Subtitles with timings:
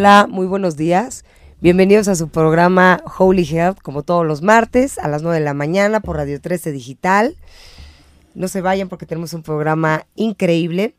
[0.00, 1.26] Hola, muy buenos días.
[1.60, 5.52] Bienvenidos a su programa Holy Health, como todos los martes a las 9 de la
[5.52, 7.36] mañana por Radio 13 Digital.
[8.34, 10.94] No se vayan porque tenemos un programa increíble.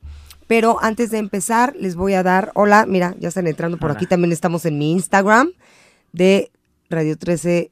[0.45, 4.05] Pero antes de empezar, les voy a dar, hola, mira, ya están entrando por aquí,
[4.05, 5.49] también estamos en mi Instagram
[6.11, 6.51] de
[6.91, 7.71] Radio 13,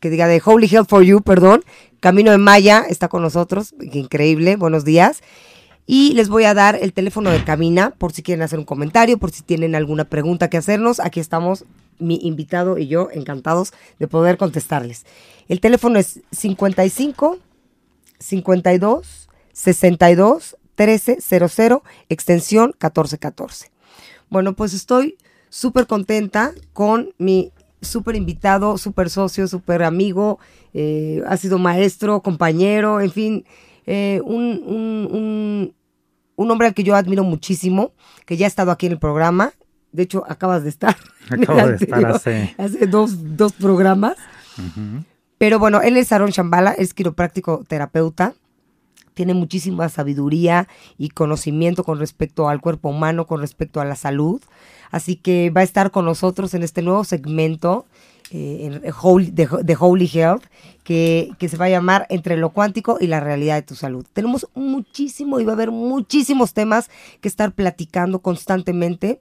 [0.00, 1.62] que diga de Holy Health for You, perdón.
[2.00, 5.22] Camino de Maya está con nosotros, increíble, buenos días.
[5.86, 9.18] Y les voy a dar el teléfono de cabina por si quieren hacer un comentario,
[9.18, 10.98] por si tienen alguna pregunta que hacernos.
[10.98, 11.64] Aquí estamos
[11.98, 15.06] mi invitado y yo encantados de poder contestarles.
[15.48, 17.38] El teléfono es 55
[18.18, 23.70] 52 62 1300 extensión 1414.
[24.28, 25.16] Bueno, pues estoy
[25.48, 30.38] súper contenta con mi súper invitado, súper socio, súper amigo,
[30.74, 33.44] eh, ha sido maestro, compañero, en fin,
[33.86, 35.74] eh, un, un,
[36.36, 37.92] un, hombre al que yo admiro muchísimo,
[38.26, 39.52] que ya ha estado aquí en el programa.
[39.92, 40.96] De hecho, acabas de estar.
[41.30, 42.54] Acabo de estar hace...
[42.58, 44.16] hace dos, dos programas.
[45.38, 48.34] Pero bueno, él es Aaron Shambhala, es quiropráctico terapeuta.
[49.14, 54.42] Tiene muchísima sabiduría y conocimiento con respecto al cuerpo humano, con respecto a la salud.
[54.90, 57.86] Así que va a estar con nosotros en este nuevo segmento
[58.30, 60.44] eh, de, Holy Health
[60.82, 64.04] que, se va a llamar Entre lo cuántico y la realidad de tu salud.
[64.12, 69.20] Tenemos muchísimo y va a haber muchísimos temas que estar platicando constantemente.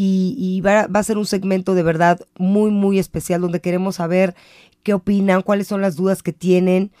[0.00, 4.36] Y, va, va, a ser un segmento de verdad muy, muy especial donde queremos saber
[4.84, 6.92] qué opinan, cuáles son las dudas que tienen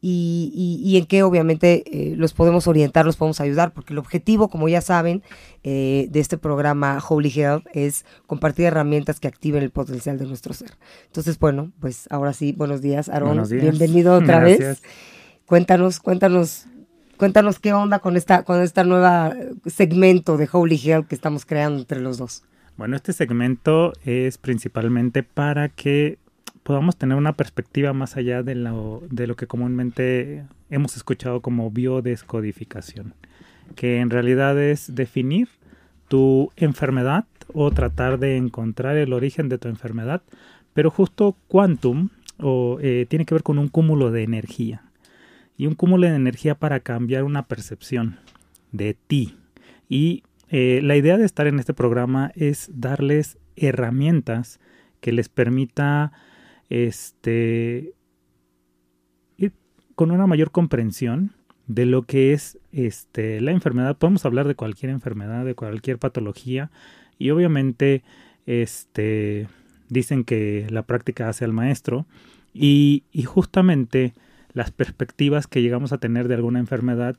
[0.00, 4.68] y, en qué obviamente eh, los podemos orientar, los podemos ayudar, porque el objetivo, como
[4.68, 5.22] ya saben,
[5.64, 10.54] eh, de este programa Holy Health es compartir herramientas que activen el potencial de nuestro
[10.54, 10.72] ser.
[11.06, 13.48] Entonces, bueno, pues ahora sí, buenos días, Aaron.
[13.48, 14.82] Bienvenido otra vez.
[15.46, 16.66] Cuéntanos, cuéntanos,
[17.16, 21.80] cuéntanos qué onda con esta, con esta nueva segmento de Holy Health que estamos creando
[21.80, 22.44] entre los dos.
[22.76, 26.18] Bueno, este segmento es principalmente para que
[26.62, 31.70] podamos tener una perspectiva más allá de lo, de lo que comúnmente hemos escuchado como
[31.70, 33.14] biodescodificación,
[33.74, 35.48] que en realidad es definir
[36.08, 40.22] tu enfermedad o tratar de encontrar el origen de tu enfermedad,
[40.74, 44.82] pero justo quantum o, eh, tiene que ver con un cúmulo de energía
[45.56, 48.18] y un cúmulo de energía para cambiar una percepción
[48.72, 49.36] de ti.
[49.88, 54.60] Y eh, la idea de estar en este programa es darles herramientas
[55.00, 56.12] que les permita
[56.68, 57.94] este,
[59.96, 61.32] con una mayor comprensión
[61.66, 63.96] de lo que es este, la enfermedad.
[63.96, 66.70] Podemos hablar de cualquier enfermedad, de cualquier patología
[67.18, 68.04] y obviamente
[68.44, 69.48] este,
[69.88, 72.06] dicen que la práctica hace al maestro
[72.54, 74.12] y, y justamente
[74.52, 77.16] las perspectivas que llegamos a tener de alguna enfermedad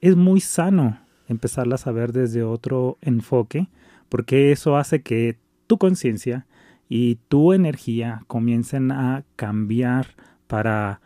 [0.00, 3.68] es muy sano empezarlas a ver desde otro enfoque
[4.08, 6.46] porque eso hace que tu conciencia
[6.90, 10.08] y tu energía comiencen a cambiar
[10.48, 11.00] para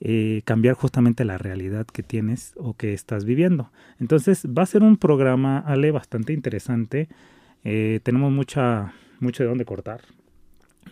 [0.00, 3.70] eh, cambiar justamente la realidad que tienes o que estás viviendo.
[4.00, 7.08] Entonces va a ser un programa, Ale, bastante interesante.
[7.64, 10.00] Eh, tenemos mucha, mucho de dónde cortar,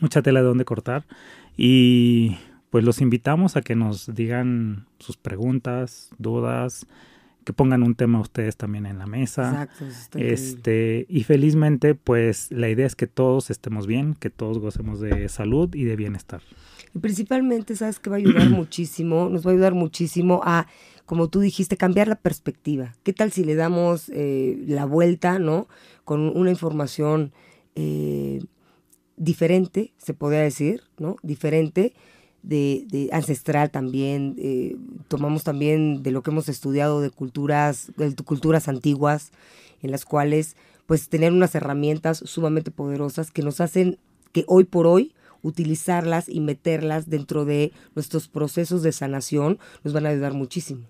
[0.01, 1.05] mucha tela de dónde cortar
[1.57, 2.37] y
[2.69, 6.87] pues los invitamos a que nos digan sus preguntas, dudas,
[7.45, 9.69] que pongan un tema ustedes también en la mesa.
[9.71, 9.87] Exacto,
[10.19, 15.29] este, y felizmente, pues la idea es que todos estemos bien, que todos gocemos de
[15.29, 16.43] salud y de bienestar.
[16.95, 20.67] Y principalmente, sabes que va a ayudar muchísimo, nos va a ayudar muchísimo a,
[21.07, 22.95] como tú dijiste, cambiar la perspectiva.
[23.03, 25.69] ¿Qué tal si le damos eh, la vuelta, no?
[26.05, 27.33] Con una información
[27.75, 28.41] eh,
[29.17, 31.17] diferente, se podría decir, ¿no?
[31.23, 31.95] Diferente
[32.45, 34.77] de, ancestral también, eh,
[35.09, 39.33] tomamos también de lo que hemos estudiado de culturas, de culturas antiguas,
[39.83, 40.57] en las cuales
[40.87, 43.99] pues tener unas herramientas sumamente poderosas que nos hacen
[44.33, 50.07] que hoy por hoy utilizarlas y meterlas dentro de nuestros procesos de sanación nos van
[50.07, 50.83] a ayudar muchísimo.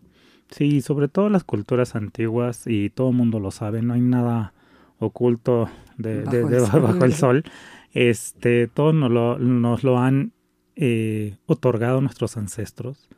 [0.51, 4.53] Sí, sobre todo las culturas antiguas y todo el mundo lo sabe, no hay nada
[4.99, 5.69] oculto
[5.99, 7.45] de, bajo, el, sol.
[7.93, 10.33] Este, todos nos lo, nos lo han
[10.77, 13.09] eh, otorgado nuestros ancestros.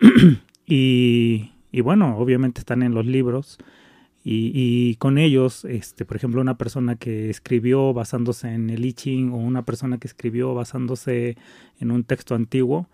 [0.66, 1.50] y,
[1.82, 3.58] bueno, obviamente están en los libros.
[4.22, 9.32] Y, con ellos, este, por ejemplo, una persona que escribió basándose en el I Ching
[9.32, 11.36] o una persona que escribió basándose
[11.80, 12.88] en un texto antiguo,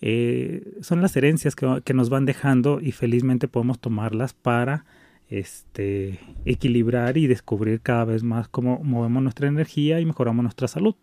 [0.00, 4.84] eh, son las herencias que, que, nos van dejando y felizmente podemos tomarlas para
[5.28, 10.96] este, equilibrar y descubrir cada vez más cómo movemos nuestra energía y mejoramos nuestra salud.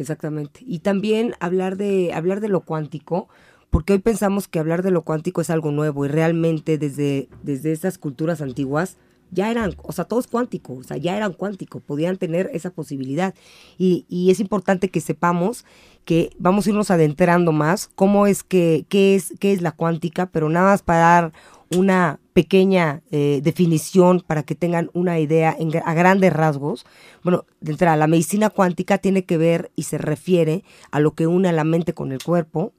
[0.00, 0.60] Exactamente.
[0.66, 3.28] Y también hablar de, hablar de lo cuántico,
[3.68, 7.70] porque hoy pensamos que hablar de lo cuántico es algo nuevo y realmente desde, desde
[7.70, 8.96] estas culturas antiguas,
[9.30, 12.70] ya eran, o sea, todo es cuántico, o sea, ya eran cuánticos, podían tener esa
[12.70, 13.34] posibilidad.
[13.76, 15.66] Y, y, es importante que sepamos
[16.06, 20.30] que vamos a irnos adentrando más cómo es que, qué es, qué es la cuántica,
[20.30, 21.32] pero nada más para dar
[21.76, 26.86] una pequeña eh, definición para que tengan una idea a grandes rasgos.
[27.22, 31.48] Bueno, de la medicina cuántica tiene que ver y se refiere a lo que une
[31.48, 32.72] a la mente con el cuerpo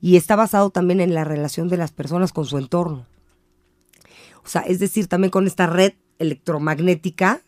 [0.00, 3.06] y está basado también en la relación de las personas con su entorno.
[4.44, 7.42] O sea, es decir, también con esta red electromagnética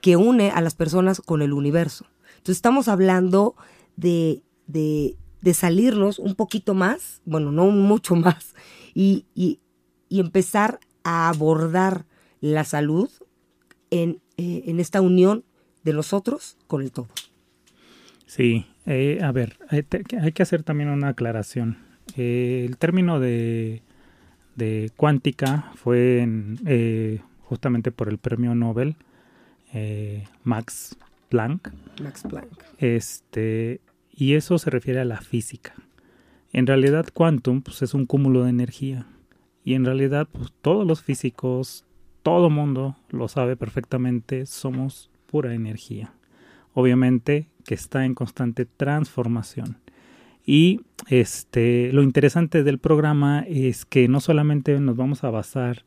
[0.00, 2.06] que une a las personas con el universo.
[2.32, 3.54] Entonces estamos hablando
[3.96, 8.54] de, de, salirnos un poquito más, bueno, no mucho más,
[8.94, 9.60] y, y,
[10.10, 12.04] empezar a abordar
[12.40, 13.10] la salud
[13.90, 15.44] en, eh, en, esta unión
[15.84, 17.08] de nosotros con el todo.
[18.26, 19.82] Sí, eh, a ver, hay,
[20.32, 21.78] que hacer también una aclaración.
[22.16, 23.82] Eh, el término de
[24.54, 26.26] de cuántica fue
[26.66, 28.96] eh, justamente por el premio Nobel
[29.72, 30.96] eh, Max
[31.28, 31.72] Planck.
[32.02, 32.64] Max Planck.
[32.78, 35.74] Este, y eso se refiere a la física.
[36.52, 39.06] En realidad, quantum pues, es un cúmulo de energía.
[39.64, 41.84] Y en realidad, pues, todos los físicos,
[42.22, 46.12] todo mundo lo sabe perfectamente, somos pura energía.
[46.74, 49.78] Obviamente que está en constante transformación.
[50.44, 55.84] Y este, lo interesante del programa es que no solamente nos vamos a basar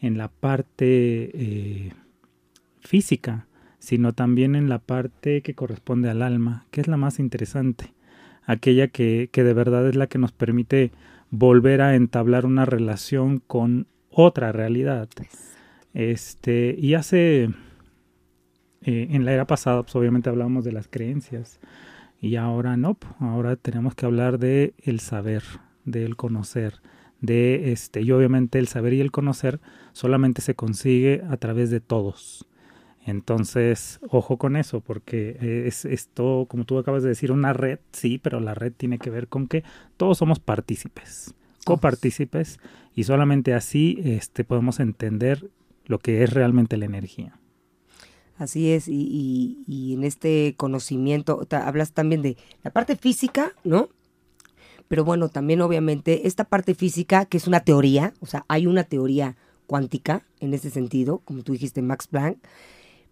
[0.00, 1.92] en la parte eh,
[2.80, 3.46] física,
[3.78, 7.92] sino también en la parte que corresponde al alma, que es la más interesante,
[8.44, 10.90] aquella que, que de verdad es la que nos permite
[11.32, 15.08] volver a entablar una relación con otra realidad.
[15.94, 17.44] Este, y hace,
[18.82, 21.58] eh, en la era pasada, pues obviamente hablábamos de las creencias,
[22.20, 25.42] y ahora no, ahora tenemos que hablar de el saber,
[25.84, 26.80] del conocer,
[27.20, 29.58] de este, y obviamente el saber y el conocer
[29.92, 32.46] solamente se consigue a través de todos.
[33.04, 38.18] Entonces, ojo con eso, porque es esto, como tú acabas de decir, una red, sí,
[38.18, 39.64] pero la red tiene que ver con que
[39.96, 41.34] todos somos partícipes,
[41.64, 42.60] copartícipes,
[42.94, 45.50] y solamente así este, podemos entender
[45.86, 47.38] lo que es realmente la energía.
[48.36, 53.88] Así es, y, en este conocimiento, hablas también de la parte física, ¿no?
[54.88, 58.84] Pero bueno, también obviamente esta parte física, que es una teoría, o sea, hay una
[58.84, 62.38] teoría cuántica en ese sentido, como tú dijiste, Max Planck,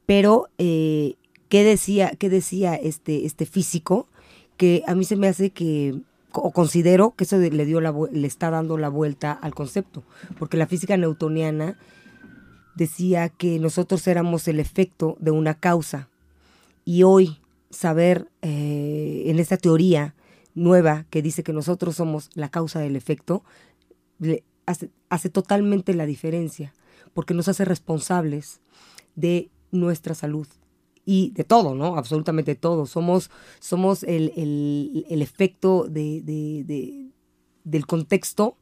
[0.06, 1.14] pero eh,
[1.48, 4.08] ¿qué decía, qué decía este, este físico?
[4.56, 6.00] Que a mí se me hace que,
[6.32, 10.02] o considero que eso le, dio la, le está dando la vuelta al concepto,
[10.38, 11.78] porque la física newtoniana
[12.74, 16.08] decía que nosotros éramos el efecto de una causa.
[16.84, 17.38] Y hoy
[17.70, 20.14] saber eh, en esta teoría
[20.54, 23.44] nueva que dice que nosotros somos la causa del efecto,
[24.66, 26.74] hace, hace totalmente la diferencia,
[27.14, 28.60] porque nos hace responsables
[29.14, 30.46] de nuestra salud
[31.04, 31.96] y de todo, ¿no?
[31.96, 32.86] Absolutamente todo.
[32.86, 34.32] Somos, somos el,
[35.08, 37.10] el, efecto de, de,
[37.64, 38.56] del contexto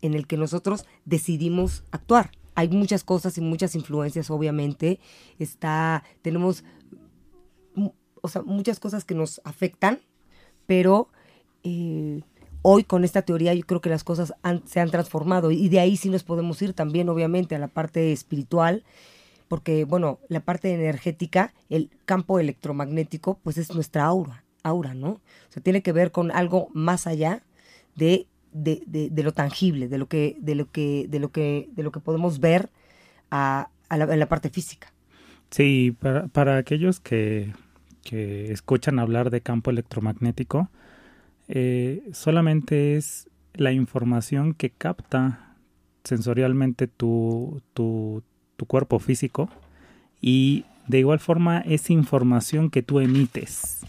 [0.00, 5.00] en el que nosotros decidimos actuar hay muchas cosas y muchas influencias, obviamente.
[5.38, 6.64] Está, tenemos,
[8.20, 10.00] o sea, muchas cosas que nos afectan,
[10.66, 11.08] pero
[11.64, 12.20] eh,
[12.62, 14.34] hoy con esta teoría yo creo que las cosas
[14.66, 18.12] se han transformado y de ahí sí nos podemos ir también, obviamente, a la parte
[18.12, 18.84] espiritual,
[19.52, 25.10] porque, bueno, la parte energética, el campo electromagnético, pues es nuestra aura, aura, ¿no?
[25.10, 27.42] O sea, tiene que ver con algo más allá
[27.94, 31.82] de de, de, lo tangible, de lo que, de lo que, de lo que, de
[31.82, 32.70] lo que podemos ver
[33.30, 34.90] a, en la parte física.
[35.50, 37.52] Sí, para, para aquellos que,
[38.04, 40.70] que, escuchan hablar de campo electromagnético,
[41.48, 45.58] eh, solamente es la información que capta
[46.04, 48.22] sensorialmente tu, tu,
[48.62, 49.48] tu cuerpo físico
[50.20, 53.80] y de igual forma es información que tú emites.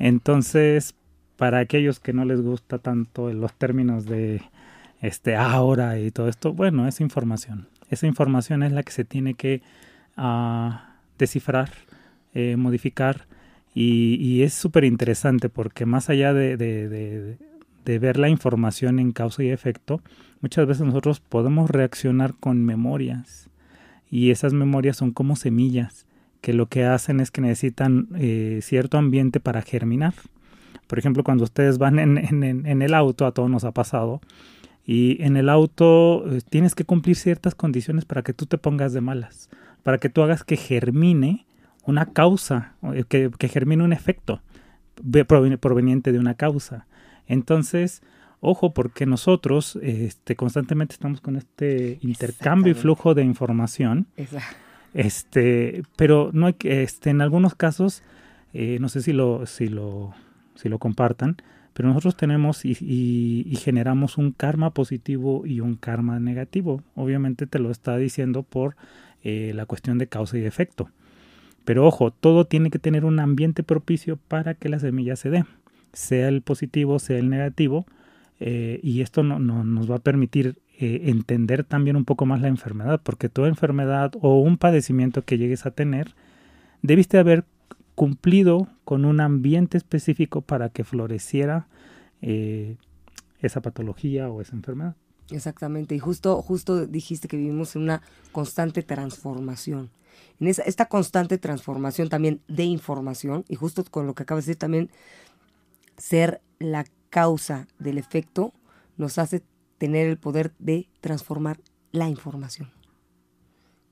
[0.00, 0.96] Entonces,
[1.36, 4.42] para aquellos que no les gusta tanto los términos de
[5.00, 7.68] este ahora y todo esto, bueno, es información.
[7.88, 9.62] Esa información es la que se tiene que
[10.16, 11.70] ah, descifrar,
[12.34, 13.28] eh, modificar
[13.72, 19.50] y, es súper interesante porque más allá de, de, ver la información en causa y
[19.50, 20.02] efecto,
[20.40, 23.49] muchas veces nosotros podemos reaccionar con memorias
[24.10, 26.06] y esas memorias son como semillas
[26.40, 30.14] que lo que hacen es que necesitan eh, cierto ambiente para germinar.
[30.86, 34.20] Por ejemplo, cuando ustedes van en, en, el auto, a todos nos ha pasado,
[34.84, 38.92] y en el auto eh, tienes que cumplir ciertas condiciones para que tú te pongas
[38.92, 39.50] de malas,
[39.82, 41.46] para que tú hagas que germine
[41.84, 44.40] una causa, eh, que, que germine un efecto
[45.60, 46.86] proveniente de una causa.
[47.26, 48.02] Entonces,
[48.40, 54.06] ojo, porque nosotros este, constantemente estamos con este intercambio y flujo de información.
[54.94, 58.02] Este, pero no hay que, este, en algunos casos,
[58.52, 60.14] eh, no sé si lo, si lo,
[60.56, 61.36] si lo compartan,
[61.72, 66.82] pero nosotros tenemos y, y, generamos un karma positivo y un karma negativo.
[66.96, 68.76] Obviamente te lo está diciendo por
[69.22, 70.90] eh, la cuestión de causa y efecto.
[71.64, 75.44] Pero ojo, todo tiene que tener un ambiente propicio para que la semilla se dé,
[75.92, 77.86] sea el positivo, sea el negativo,
[78.40, 82.48] eh, y esto no, nos va a permitir eh, entender también un poco más la
[82.48, 86.14] enfermedad, porque toda enfermedad o un padecimiento que llegues a tener,
[86.80, 87.44] debiste haber
[87.94, 91.68] cumplido con un ambiente específico para que floreciera
[92.22, 92.76] eh,
[93.40, 94.96] esa patología o esa enfermedad.
[95.30, 99.90] Exactamente, y justo, justo dijiste que vivimos en una constante transformación.
[100.40, 104.52] En esa, esta constante transformación también de información, y justo con lo que acabas de
[104.52, 104.90] decir también,
[105.98, 108.54] ser la causa del efecto
[108.96, 109.42] nos hace
[109.78, 111.60] tener el poder de transformar
[111.92, 112.70] la información.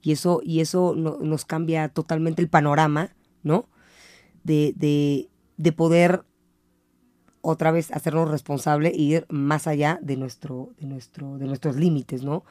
[0.00, 3.68] Y eso, y eso nos cambia totalmente el panorama, ¿no?
[4.44, 6.24] De, de, de, poder
[7.40, 12.22] otra vez hacernos responsable e ir más allá de, nuestro, de, nuestro, de nuestros límites,
[12.22, 12.44] ¿no?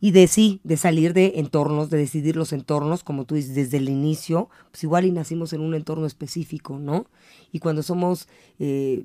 [0.00, 3.78] Y de sí, de salir de entornos, de decidir los entornos, como tú dices, desde
[3.78, 7.06] el inicio, pues igual y nacimos en un entorno específico, ¿no?
[7.52, 9.04] Y cuando somos eh,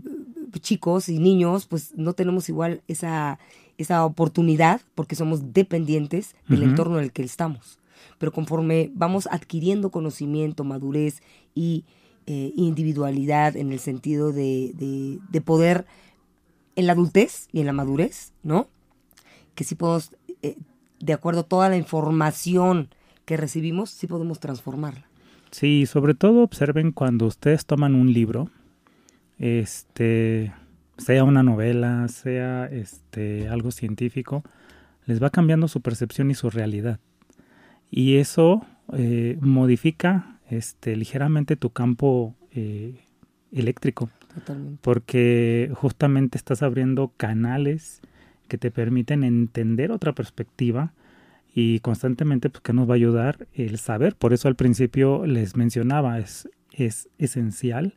[0.59, 3.39] chicos y niños, pues no tenemos igual esa,
[3.77, 7.79] esa oportunidad porque somos dependientes del entorno en el que estamos.
[8.17, 11.21] Pero conforme vamos adquiriendo conocimiento, madurez
[11.55, 11.85] y
[12.27, 15.85] eh, individualidad en el sentido de, de, de poder,
[16.75, 18.67] en la adultez y en la madurez, ¿no?
[19.55, 20.55] Que sí podemos eh,
[21.01, 22.89] de acuerdo a toda la información
[23.25, 25.05] que recibimos, sí podemos transformarla.
[25.51, 28.49] Sí, sobre todo observen cuando ustedes toman un libro,
[29.37, 30.53] este,
[30.97, 34.43] sea una novela, sea este, algo científico,
[35.05, 36.99] les va cambiando su percepción y su realidad.
[37.89, 42.95] Y eso eh, modifica este, ligeramente tu campo eh,
[43.51, 44.09] eléctrico.
[44.33, 44.79] Totalmente.
[44.81, 48.01] Porque justamente estás abriendo canales
[48.51, 50.91] que te permiten entender otra perspectiva
[51.55, 54.17] y constantemente pues que nos va a ayudar el saber.
[54.17, 57.95] Por eso al principio les mencionaba, es, es esencial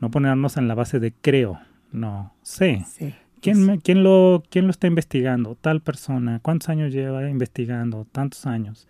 [0.00, 1.58] no ponernos en la base de creo,
[1.90, 2.84] no sé.
[3.42, 5.56] ¿Quién, ¿quién, lo, ¿Quién lo está investigando?
[5.60, 6.38] Tal persona.
[6.40, 8.06] ¿Cuántos años lleva investigando?
[8.12, 8.86] Tantos años.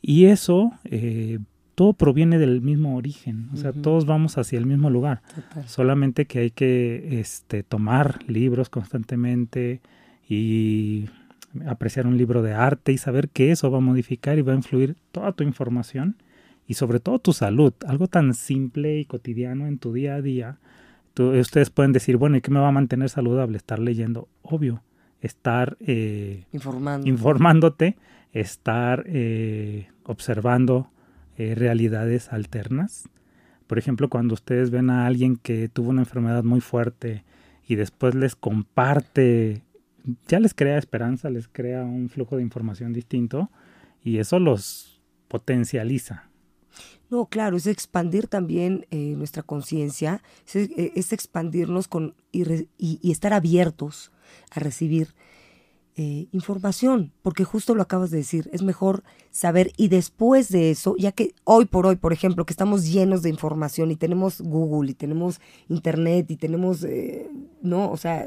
[0.00, 1.38] Y eso, eh,
[1.74, 3.48] todo proviene del mismo origen.
[3.52, 5.22] O sea, todos vamos hacia el mismo lugar.
[5.66, 9.80] Solamente que hay que este, tomar libros constantemente,
[10.30, 11.08] y
[11.66, 14.56] apreciar un libro de arte y saber que eso va a modificar y va a
[14.56, 16.16] influir toda tu información
[16.68, 20.58] y sobre todo tu salud, algo tan simple y cotidiano en tu día a día.
[21.18, 23.56] ustedes pueden decir, bueno, ¿y qué me va a mantener saludable?
[23.56, 24.84] Estar leyendo, obvio,
[25.20, 27.96] estar eh, informándote,
[28.32, 30.92] estar eh, observando
[31.36, 33.08] eh, realidades alternas.
[33.66, 37.24] Por ejemplo, cuando ustedes ven a alguien que tuvo una enfermedad muy fuerte
[37.66, 39.64] y después les comparte
[40.28, 43.50] ya les crea esperanza, les crea un flujo de información distinto
[44.02, 46.30] y eso los potencializa.
[47.10, 50.22] No, claro, es expandir también eh, nuestra conciencia,
[50.54, 54.12] eh, es, expandirnos con, y, estar abiertos
[54.52, 55.08] a recibir
[55.96, 60.94] eh, información, porque justo lo acabas de decir, es mejor saber y después de eso,
[60.96, 64.90] ya que hoy por hoy, por ejemplo, que estamos llenos de información y tenemos Google
[64.90, 66.86] y tenemos Internet y tenemos,
[67.62, 67.90] ¿no?
[67.90, 68.26] O sea,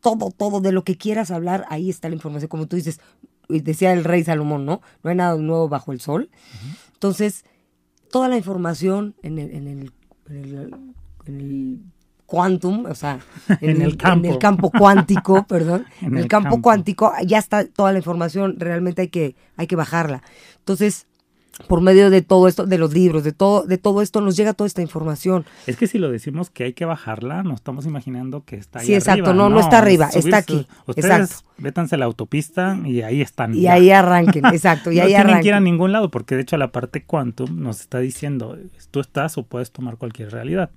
[0.00, 2.48] todo, todo, de lo que quieras hablar, ahí está la información.
[2.48, 3.00] Como tú dices,
[3.48, 4.80] decía el rey Salomón, ¿no?
[5.02, 6.30] No hay nada nuevo bajo el sol.
[6.94, 7.44] Entonces,
[8.10, 9.92] toda la información en el, en el,
[11.26, 11.80] en el,
[12.26, 13.20] quantum, o sea,
[13.60, 14.26] en, el, campo.
[14.26, 18.56] en el campo cuántico, perdón, en el, campo, campo, cuántico ya está toda la información,
[18.58, 20.22] realmente hay que, hay que bajarla.
[20.58, 21.06] Entonces,
[21.68, 24.52] por medio de todo esto, de los libros, de todo, de todo esto, nos llega
[24.52, 25.44] toda esta información.
[25.66, 28.86] Es que si lo decimos que hay que bajarla, nos estamos imaginando que está ahí
[28.86, 30.66] Sí, exacto, no, no, está arriba, está aquí.
[30.86, 31.48] Ustedes exacto.
[31.58, 33.54] vétanse la autopista y ahí están.
[33.54, 36.42] Y ahí arranquen, exacto, y no ahí tienen que ir a ningún lado, porque de
[36.42, 38.58] hecho la parte quantum nos está diciendo,
[38.90, 40.70] tú estás o puedes tomar cualquier realidad.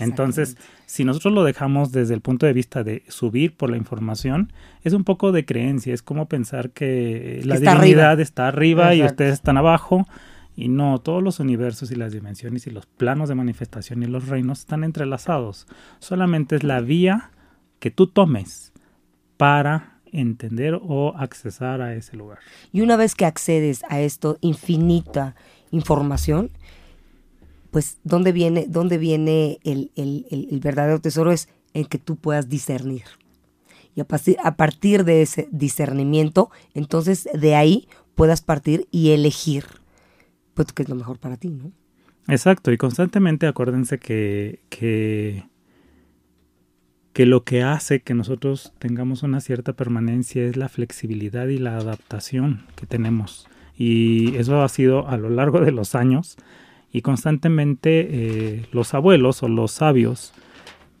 [0.00, 4.52] Entonces, si nosotros lo dejamos desde el punto de vista de subir por la información,
[4.82, 9.34] es un poco de creencia, es como pensar que la divinidad está arriba y ustedes
[9.34, 10.06] están abajo.
[10.56, 14.28] Y no, todos los universos y las dimensiones y los planos de manifestación y los
[14.28, 15.66] reinos están entrelazados.
[16.00, 17.30] Solamente es la vía
[17.78, 18.72] que tú tomes
[19.36, 22.38] para entender o accesar a ese lugar.
[22.72, 25.34] Y una vez que accedes a esto infinita
[25.70, 26.50] información,
[27.70, 31.32] pues ¿dónde viene, dónde viene el, verdadero tesoro?
[31.32, 33.04] Es el que tú puedas discernir.
[33.94, 39.64] Y a partir, a partir de ese discernimiento, entonces de ahí puedas partir y elegir
[40.54, 41.72] pues que es lo mejor para ti, ¿no?
[42.28, 45.44] Exacto, y constantemente acuérdense que, que,
[47.12, 51.76] que lo que hace que nosotros tengamos una cierta permanencia es la flexibilidad y la
[51.76, 53.48] adaptación que tenemos.
[53.76, 56.36] Y eso ha sido a lo largo de los años
[56.92, 60.32] y constantemente eh, los abuelos o los sabios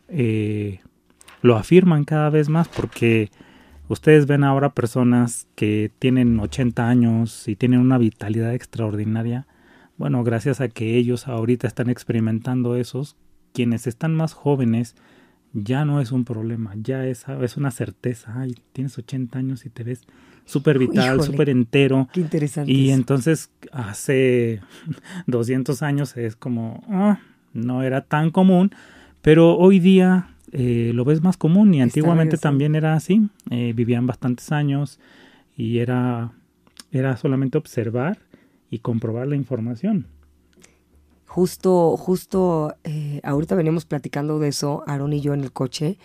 [0.08, 0.80] eh,
[1.42, 3.30] lo afirman cada vez más porque
[3.88, 9.46] ustedes ven ahora personas que tienen 80 años y tienen una vitalidad extraordinaria.
[9.96, 13.16] Bueno, gracias a que ellos ahorita están experimentando esos,
[13.52, 14.94] quienes están más jóvenes
[15.52, 18.34] ya no es un problema, ya es, es una certeza.
[18.36, 20.06] Ay, tienes 80 años y te ves
[20.44, 22.08] súper vital, súper entero.
[22.12, 22.70] Qué interesante.
[22.70, 24.60] Y entonces hace
[25.26, 27.20] 200 años es como, ah,
[27.52, 28.70] no era tan común,
[29.22, 33.28] pero hoy día eh, lo ves más común y antiguamente también era así.
[33.50, 34.98] Eh, vivían bastantes años
[35.56, 36.32] y era,
[36.92, 38.18] era solamente observar
[38.70, 40.06] y comprobar la información.
[41.30, 45.96] Justo, justo, eh, ahorita veníamos platicando de eso, Aaron y yo en el coche.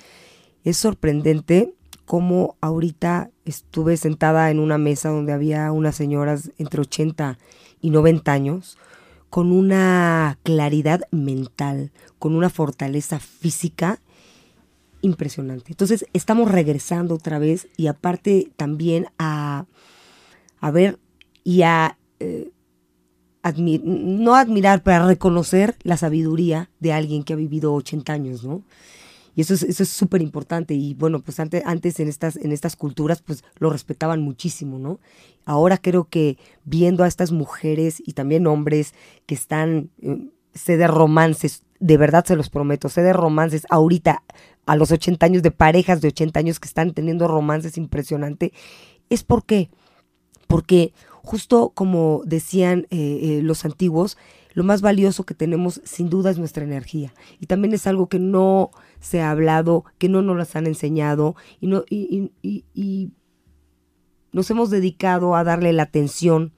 [0.63, 1.73] Es sorprendente
[2.05, 7.39] cómo ahorita estuve sentada en una mesa donde había unas señoras entre 80
[7.81, 8.77] y 90 años
[9.31, 13.99] con una claridad mental, con una fortaleza física
[15.01, 15.71] impresionante.
[15.71, 19.65] Entonces estamos regresando otra vez y aparte también a,
[20.59, 20.99] a ver
[21.43, 22.51] y a eh,
[23.53, 28.63] no admirar, pero reconocer la sabiduría de alguien que ha vivido 80 años, ¿no?
[29.35, 30.73] Y eso es eso es súper importante.
[30.73, 34.99] Y bueno, pues antes, antes en, estas, en estas culturas, pues lo respetaban muchísimo, ¿no?
[35.45, 38.93] Ahora creo que viendo a estas mujeres y también hombres
[39.25, 40.29] que están, eh,
[40.65, 44.23] de romances, de verdad se los prometo, sé de romances ahorita,
[44.65, 48.53] a los 80 años, de parejas de 80 años que están teniendo romances impresionante,
[49.09, 49.69] es porque,
[50.47, 50.93] porque
[51.25, 54.17] justo como decían eh, eh, los antiguos,
[54.53, 57.13] lo más valioso que tenemos sin duda es nuestra energía.
[57.41, 61.35] Y también es algo que no se ha hablado, que no nos las han enseñado
[61.59, 63.11] y, no, y, y
[64.31, 66.53] nos hemos dedicado a darle la atención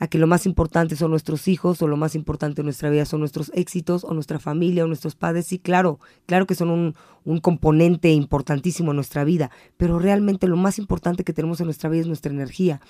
[0.00, 3.04] a que lo más importante son nuestros hijos o lo más importante en nuestra vida
[3.04, 5.46] son nuestros éxitos o nuestra familia o nuestros padres.
[5.46, 10.56] Sí, claro, claro que son un, un, componente importantísimo en nuestra vida, pero realmente lo
[10.56, 12.80] más importante que tenemos en nuestra vida es nuestra energía.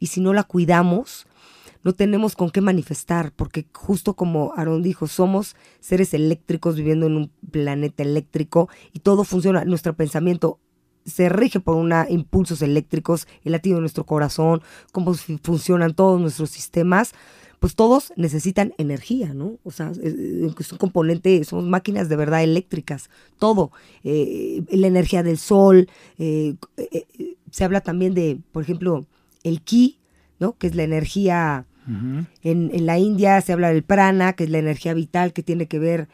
[0.00, 1.26] Y si no la cuidamos,
[1.84, 7.16] no tenemos con qué manifestar, porque justo como Aaron dijo, somos seres eléctricos viviendo en
[7.16, 10.58] un planeta eléctrico y todo funciona, nuestro pensamiento
[11.06, 14.60] se rige por una impulsos eléctricos, el latido de nuestro corazón,
[14.92, 17.14] cómo funcionan todos nuestros sistemas,
[17.60, 19.58] pues todos necesitan energía, ¿no?
[19.64, 23.70] O sea, es, un componente, somos máquinas de verdad eléctricas, todo,
[24.04, 25.88] eh, la energía del sol,
[26.18, 27.06] eh, eh,
[27.50, 29.06] se habla también de, por ejemplo,
[29.42, 29.98] el ki,
[30.38, 30.56] ¿no?
[30.58, 34.58] Que es la energía, en, en, la India se habla del prana, que es la
[34.58, 36.08] energía vital, que tiene que ver,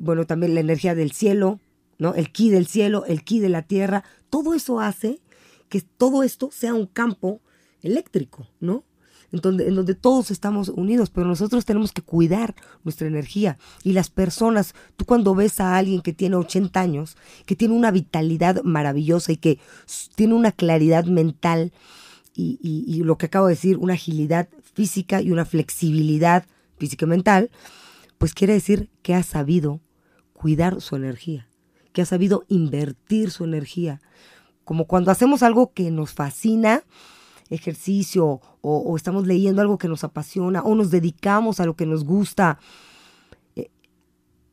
[0.00, 1.60] bueno, también la energía del cielo,
[1.98, 2.14] ¿no?
[2.14, 5.20] El ki del cielo, el ki de la tierra, todo eso hace
[5.68, 7.42] que todo esto sea un campo
[7.82, 8.82] eléctrico, ¿no?
[9.30, 13.58] En donde, en donde todos estamos unidos, pero nosotros tenemos que cuidar nuestra energía.
[13.82, 17.90] Y las personas, tú cuando ves a alguien que tiene 80 años, que tiene una
[17.90, 19.58] vitalidad maravillosa y que
[20.14, 21.70] tiene una claridad mental
[22.34, 26.46] y, y lo que acabo de decir, una agilidad física y una flexibilidad
[26.78, 27.50] física y mental,
[28.16, 29.80] pues quiere decir que ha sabido
[30.32, 31.48] cuidar su energía
[31.92, 34.00] que ha sabido invertir su energía.
[34.64, 36.82] Como cuando hacemos algo que nos fascina,
[37.50, 42.04] ejercicio, o, estamos leyendo algo que nos apasiona, o nos dedicamos a lo que nos
[42.04, 42.58] gusta.
[43.56, 43.70] Eh,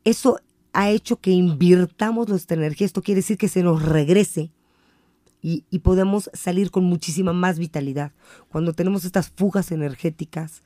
[0.04, 0.38] eso
[0.72, 2.86] ha hecho que invirtamos nuestra energía.
[2.86, 4.50] Esto quiere decir que se nos regrese
[5.42, 8.12] y, y, podemos salir con muchísima más vitalidad.
[8.50, 10.62] Cuando tenemos estas fugas energéticas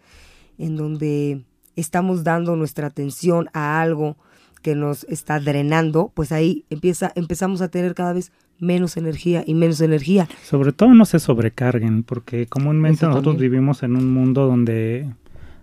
[0.59, 1.45] en donde
[1.77, 4.17] estamos dando nuestra atención a algo
[4.63, 9.55] que nos está drenando, pues ahí empieza, empezamos a tener cada vez menos energía y
[9.55, 10.29] menos energía.
[10.43, 15.09] Sobre todo no se sobrecarguen, porque comúnmente nosotros vivimos en un mundo donde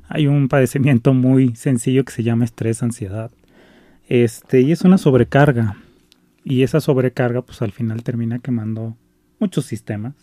[0.07, 3.31] hay un padecimiento muy sencillo que se llama estrés, ansiedad.
[4.09, 5.77] Este, y es una sobrecarga.
[6.43, 8.97] Y esa sobrecarga, pues al final termina quemando
[9.39, 10.15] muchos sistemas.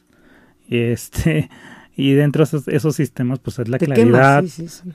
[0.69, 1.49] Este,
[1.97, 4.45] y dentro de esos, sistemas, pues es la claridad,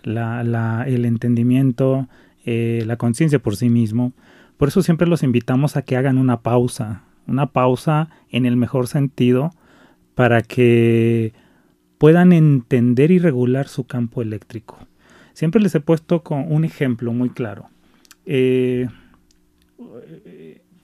[0.04, 2.08] La, la, el entendimiento,
[2.46, 4.14] eh, la conciencia por sí mismo.
[4.58, 8.88] Por eso siempre los invitamos a que hagan una pausa, una pausa en el mejor
[8.88, 9.52] sentido
[10.16, 11.34] para que
[11.98, 14.78] puedan entender y regular su campo eléctrico.
[15.34, 17.70] Siempre les he puesto con un ejemplo muy claro.
[18.26, 18.88] Eh,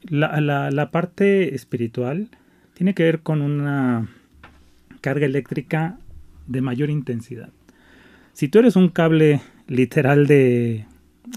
[0.03, 2.29] la, la, parte espiritual
[2.73, 4.09] tiene que ver con una
[5.01, 5.99] carga eléctrica
[6.47, 7.49] de mayor intensidad.
[8.33, 10.85] Si tú eres un cable literal de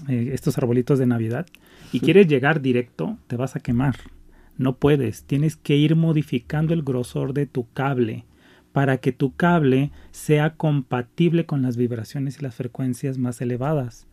[0.07, 1.45] eh, estos arbolitos de Navidad
[1.91, 3.95] y quieres llegar directo, te vas a quemar.
[4.57, 8.25] No puedes, tienes que ir modificando el grosor de tu cable
[8.71, 14.07] para que tu cable sea compatible con las vibraciones y las frecuencias más elevadas.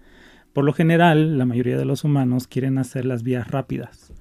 [0.52, 4.12] Por lo general, la mayoría de los humanos quieren hacer las vías rápidas.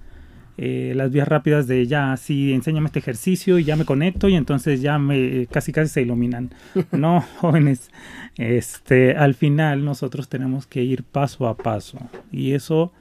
[0.61, 4.35] Eh, las vías rápidas de ya, sí, enséñame este ejercicio y ya me conecto y
[4.35, 6.51] entonces ya me casi casi se iluminan.
[6.91, 7.89] No, jóvenes,
[8.37, 11.97] este, al final nosotros tenemos que ir paso a paso
[12.29, 12.91] y eso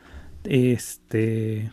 [0.44, 1.70] este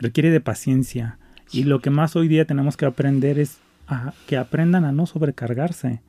[0.00, 1.18] requiere de paciencia
[1.52, 5.06] y lo que más hoy día tenemos que aprender es a, que aprendan a no
[5.06, 6.00] sobrecargarse.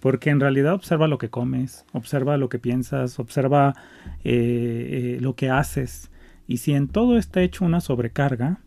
[0.00, 3.74] Porque en realidad observa lo que comes, observa lo que piensas, observa
[4.22, 6.10] eh, eh, lo que haces
[6.46, 8.60] y si en todo está hecho una sobrecarga,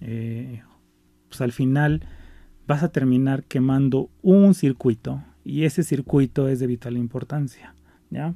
[0.00, 0.62] eh,
[1.28, 2.02] pues al final
[2.66, 7.74] vas a terminar quemando un circuito y ese circuito es de vital importancia.
[8.10, 8.34] ¿ya?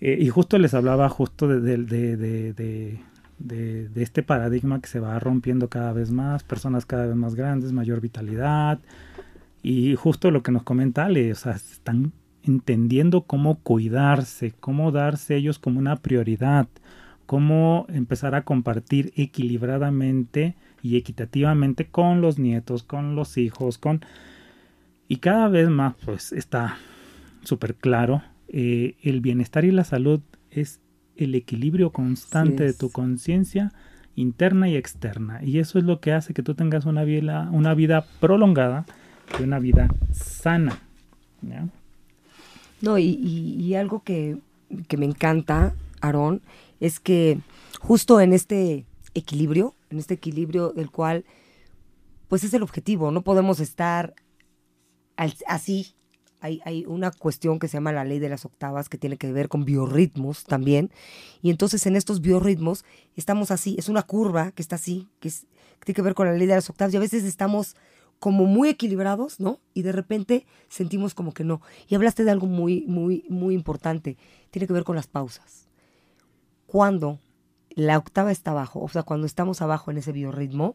[0.00, 3.00] Y justo les hablaba justo de, de,
[3.94, 8.00] este paradigma que se va rompiendo cada vez más, personas cada vez más grandes, mayor
[8.00, 8.78] vitalidad.
[9.62, 15.36] Y justo lo que nos comenta Ale, o sea, están entendiendo cómo cuidarse, cómo darse
[15.36, 16.68] ellos como una prioridad
[17.26, 24.04] cómo empezar a compartir equilibradamente y equitativamente con los nietos, con los hijos, con...
[25.08, 26.76] Y cada vez más, pues está
[27.42, 30.20] súper claro, eh, el bienestar y la salud
[30.50, 30.80] es
[31.16, 33.72] el equilibrio constante de tu conciencia
[34.16, 35.42] interna y externa.
[35.42, 38.86] Y eso es lo que hace que tú tengas una vida, una vida prolongada
[39.38, 40.78] y una vida sana.
[42.80, 44.38] No, y, y, algo que,
[44.88, 46.42] que me encanta, Aarón,
[46.80, 47.38] es que
[47.80, 51.24] justo en este equilibrio, en este equilibrio del cual,
[52.28, 54.14] pues es el objetivo, no podemos estar
[55.46, 55.94] así.
[56.44, 59.32] Hay, hay, una cuestión que se llama la ley de las octavas que tiene que
[59.32, 60.90] ver con biorritmos también.
[61.40, 62.84] Y entonces en estos biorritmos
[63.16, 65.46] estamos así, es una curva que está así, que, es,
[65.78, 67.76] que tiene que ver con la ley de las octavas y a veces estamos
[68.18, 69.58] como muy equilibrados, ¿no?
[69.72, 71.62] Y de repente sentimos como que no.
[71.88, 74.18] Y hablaste de algo muy, muy, muy importante.
[74.50, 75.64] Tiene que ver con las pausas
[76.74, 77.20] cuando
[77.70, 80.74] la octava está abajo, o sea, cuando estamos abajo en ese biorritmo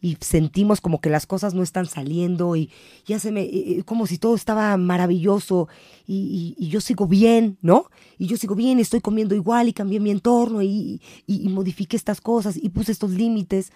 [0.00, 2.70] y sentimos como que las cosas no están saliendo y
[3.06, 5.68] ya se me, eh, eh, como si todo estaba maravilloso
[6.06, 7.90] y, yo sigo bien, ¿no?
[8.18, 12.20] Y yo sigo bien, estoy comiendo igual y cambié mi entorno y, y modifiqué estas
[12.20, 13.72] cosas y puse estos límites,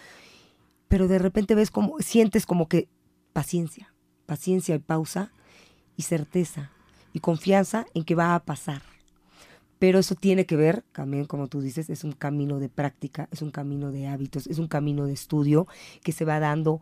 [0.88, 2.88] pero de repente ves como, sientes como que
[3.32, 3.94] paciencia,
[4.26, 5.32] paciencia y pausa
[5.96, 6.70] y certeza
[7.12, 8.82] y confianza en que va a pasar
[9.78, 13.42] pero eso tiene que ver, también como tú dices, es un camino de práctica, es
[13.42, 15.66] un camino de hábitos, es un camino de estudio
[16.02, 16.80] que se va dando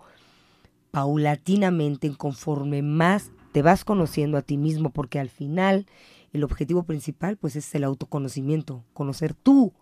[0.91, 5.87] paulatinamente conforme más te vas conociendo a ti mismo, porque al final
[6.33, 9.73] el objetivo principal pues es el autoconocimiento, conocer tú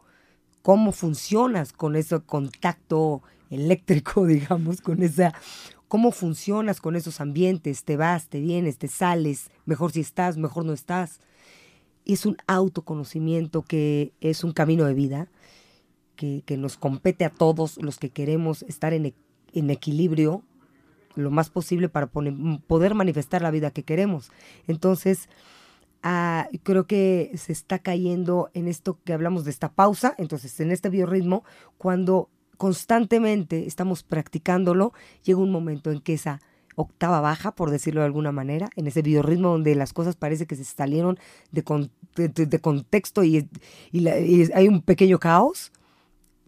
[0.62, 5.34] cómo funcionas con ese contacto eléctrico, digamos, con esa
[5.86, 10.64] cómo funcionas con esos ambientes, te vas, te vienes, te sales, mejor si estás, mejor
[10.64, 11.20] no estás
[12.04, 15.28] es un autoconocimiento que es un camino de vida,
[16.16, 19.14] que, nos compete a todos los que queremos estar en, e,
[19.52, 20.42] equilibrio
[21.16, 24.30] lo más posible para poder manifestar la vida que queremos.
[24.66, 25.28] Entonces,
[26.02, 30.72] ah, creo que se está cayendo en esto que hablamos de esta pausa, entonces en
[30.72, 31.44] este biorritmo,
[31.78, 34.92] cuando constantemente estamos practicándolo,
[35.24, 36.40] llega un momento en que esa
[36.76, 40.56] octava baja, por decirlo de alguna manera, en ese biorritmo donde las cosas parece que
[40.56, 41.18] se salieron
[41.52, 41.62] de,
[42.60, 43.48] contexto y,
[44.54, 45.72] hay un pequeño caos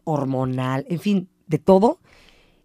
[0.04, 2.00] hormonal, en fin, de todo.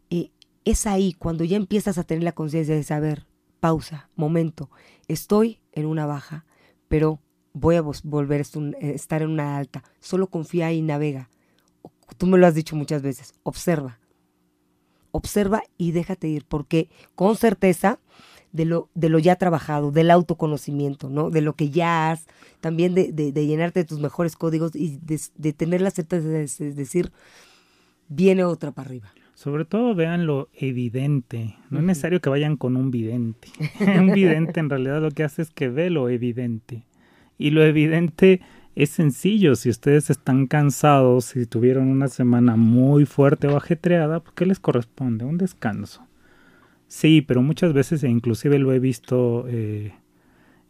[0.10, 0.32] Y
[0.66, 3.26] es ahí cuando ya empiezas a tener la conciencia de saber,
[3.60, 4.70] pausa, momento,
[5.08, 6.46] estoy en una baja,
[6.88, 7.20] pero
[7.54, 9.84] voy a volver a estar en una alta.
[10.00, 11.30] Solo confía y navega.
[12.18, 14.01] Tú me lo has dicho muchas veces, observa
[15.12, 18.00] observa y déjate ir, porque con certeza
[18.52, 21.30] de lo, de lo ya trabajado, del autoconocimiento, ¿no?
[21.30, 22.28] De lo que ya has,
[22.60, 27.12] también de, de, llenarte de tus mejores códigos y de, tener la certeza de, decir,
[28.10, 29.14] viene otra para arriba.
[29.34, 31.56] Sobre todo vean lo evidente.
[31.70, 33.48] No es necesario que vayan con un vidente.
[33.80, 36.86] un vidente en realidad lo que hace es que ve lo evidente.
[37.38, 38.42] Y lo evidente
[38.76, 44.46] es sencillo, si ustedes están cansados, si tuvieron una semana muy fuerte o ajetreada, ¿qué
[44.46, 45.26] les corresponde?
[45.26, 46.08] Un descanso.
[46.88, 49.94] Sí, pero muchas veces, e inclusive lo he visto eh,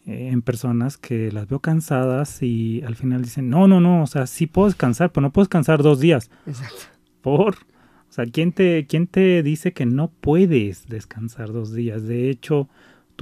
[0.06, 4.08] eh, en personas que las veo cansadas y al final dicen, no, no, no, o
[4.08, 6.30] sea, sí puedo descansar, pero no puedo descansar dos días.
[6.46, 6.76] Exacto.
[7.22, 12.04] Por, o sea, ¿quién te, ¿quién te dice que no puedes descansar dos días?
[12.04, 12.68] De hecho,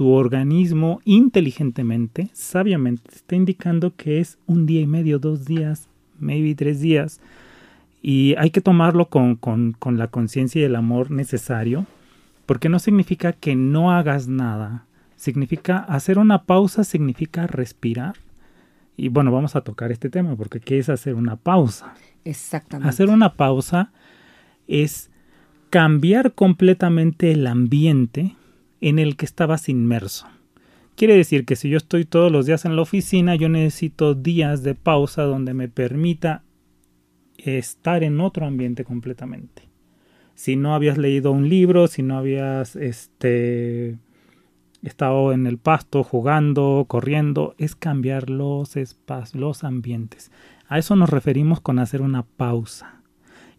[0.00, 6.54] tu organismo inteligentemente, sabiamente, está indicando que es un día y medio, dos días, maybe
[6.54, 7.20] tres días.
[8.00, 11.84] Y hay que tomarlo con, con, con la conciencia y el amor necesario,
[12.46, 14.86] porque no significa que no hagas nada.
[15.16, 18.14] Significa hacer una pausa, significa respirar.
[18.96, 21.92] Y bueno, vamos a tocar este tema, porque ¿qué es hacer una pausa?
[22.24, 22.88] Exactamente.
[22.88, 23.92] Hacer una pausa
[24.66, 25.10] es
[25.68, 28.34] cambiar completamente el ambiente
[28.80, 30.26] en el que estabas inmerso.
[30.96, 34.62] Quiere decir que si yo estoy todos los días en la oficina, yo necesito días
[34.62, 36.42] de pausa donde me permita
[37.38, 39.68] estar en otro ambiente completamente.
[40.34, 43.98] Si no habías leído un libro, si no habías este,
[44.82, 50.30] estado en el pasto jugando, corriendo, es cambiar los espacios, los ambientes.
[50.68, 53.02] A eso nos referimos con hacer una pausa.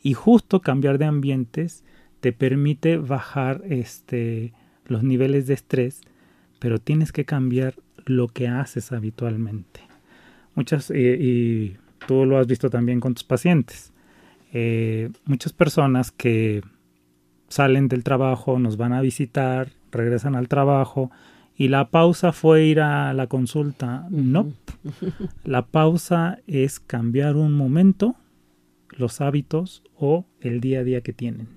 [0.02, 1.84] Y justo cambiar de ambientes
[2.20, 4.54] te permite bajar este,
[4.86, 6.02] los niveles de estrés,
[6.60, 9.82] pero tienes que cambiar lo que haces habitualmente.
[10.56, 13.94] Muchas, eh, y tú lo has visto también con tus pacientes,
[14.54, 16.62] eh, muchas personas que
[17.48, 21.12] salen del trabajo, nos van a visitar, regresan al trabajo
[21.56, 24.08] y la pausa fue ir a la consulta.
[24.10, 24.52] No,
[25.44, 28.16] la pausa es cambiar un momento
[28.90, 31.48] los hábitos o el día a día que tienen.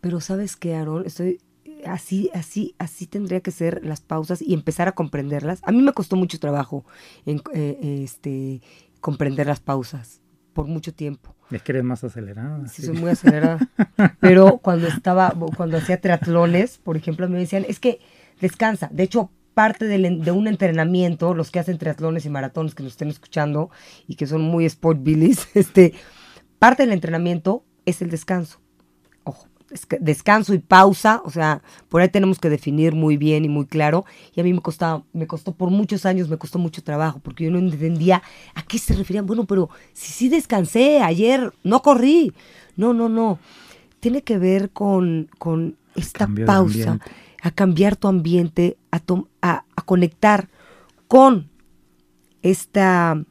[0.00, 1.38] Pero sabes qué, Aaron, estoy
[1.86, 5.60] así, así, así tendría que ser las pausas y empezar a comprenderlas.
[5.64, 6.84] A mí me costó mucho trabajo
[7.26, 8.60] en, eh, este,
[9.00, 10.20] comprender las pausas
[10.52, 11.34] por mucho tiempo.
[11.50, 12.66] Es que eres más acelerada.
[12.68, 13.58] Sí, soy muy acelerada.
[14.20, 18.00] Pero cuando estaba, cuando hacía triatlones, por ejemplo, me decían, es que
[18.40, 18.88] descansa.
[18.92, 23.08] De hecho, parte de un entrenamiento, los que hacen triatlones y maratones que nos estén
[23.08, 23.70] escuchando
[24.06, 25.94] y que son muy sport billies, este,
[26.58, 28.60] parte del entrenamiento es el descanso
[30.00, 34.04] descanso y pausa, o sea, por ahí tenemos que definir muy bien y muy claro.
[34.34, 37.44] Y a mí me costaba, me costó por muchos años, me costó mucho trabajo, porque
[37.44, 38.22] yo no entendía
[38.54, 39.26] a qué se referían.
[39.26, 42.32] Bueno, pero si sí descansé ayer, no corrí.
[42.76, 43.38] No, no, no.
[44.00, 46.98] Tiene que ver con, con esta pausa,
[47.42, 49.00] a cambiar tu ambiente, a,
[49.42, 50.48] a, a conectar
[51.08, 51.48] con
[52.42, 53.22] esta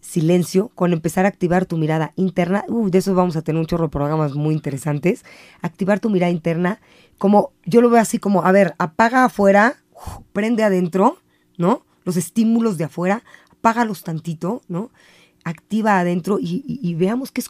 [0.00, 3.66] silencio, con empezar a activar tu mirada interna, uh, de eso vamos a tener un
[3.66, 5.24] chorro de programas muy interesantes,
[5.62, 6.80] activar tu mirada interna,
[7.18, 9.76] como yo lo veo así como, a ver, apaga afuera,
[10.32, 11.18] prende adentro,
[11.56, 11.82] ¿no?
[12.04, 14.90] Los estímulos de afuera, apágalos tantito, ¿no?
[15.44, 17.42] Activa adentro y, veamos qué,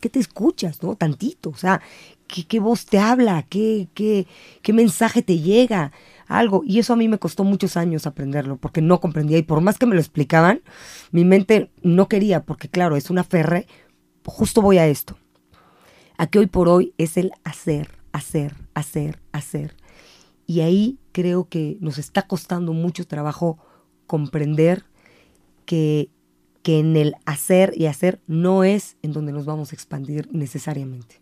[0.00, 0.94] qué, te escuchas, ¿no?
[0.94, 1.80] Tantito, o sea,
[2.26, 4.26] qué, qué voz te habla, qué, qué,
[4.62, 5.92] qué mensaje te llega,
[6.26, 6.62] algo.
[6.64, 9.38] Y eso a mí me costó muchos años aprenderlo, porque no comprendía.
[9.38, 10.62] Y por más que me lo explicaban,
[11.10, 13.66] mi mente no quería, porque claro, es una ferre.
[14.24, 15.16] Justo voy a esto.
[16.18, 19.76] A que hoy por hoy es el hacer, hacer, hacer, hacer.
[20.46, 23.58] Y ahí creo que nos está costando mucho trabajo
[24.06, 24.84] comprender
[25.64, 26.10] que,
[26.62, 31.20] que en el hacer y hacer no es en donde nos vamos a expandir necesariamente.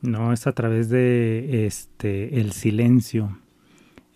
[0.00, 3.36] No, es a través de este el silencio,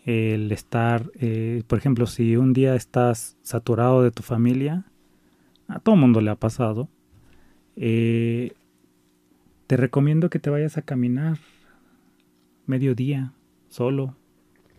[0.05, 4.85] el estar, eh, por ejemplo, si un día estás saturado de tu familia,
[5.69, 6.89] a todo mundo le ha pasado,
[7.77, 8.53] eh,
[9.67, 11.39] te recomiendo que te vayas a caminar
[12.67, 13.33] mediodía,
[13.69, 14.17] solo,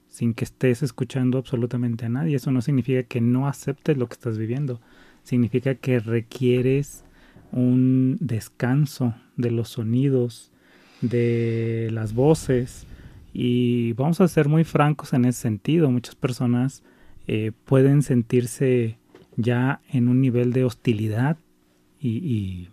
[0.09, 2.35] sin que estés escuchando absolutamente a nadie.
[2.35, 4.81] Eso no significa que no aceptes lo que estás viviendo,
[5.23, 7.03] significa que requieres
[7.51, 10.51] un descanso de los sonidos,
[11.01, 12.85] de las voces,
[13.33, 15.89] y vamos a ser muy francos en ese sentido.
[15.89, 16.83] Muchas personas
[17.27, 18.99] eh, pueden sentirse
[19.35, 21.37] ya en un nivel de hostilidad
[21.99, 22.69] y,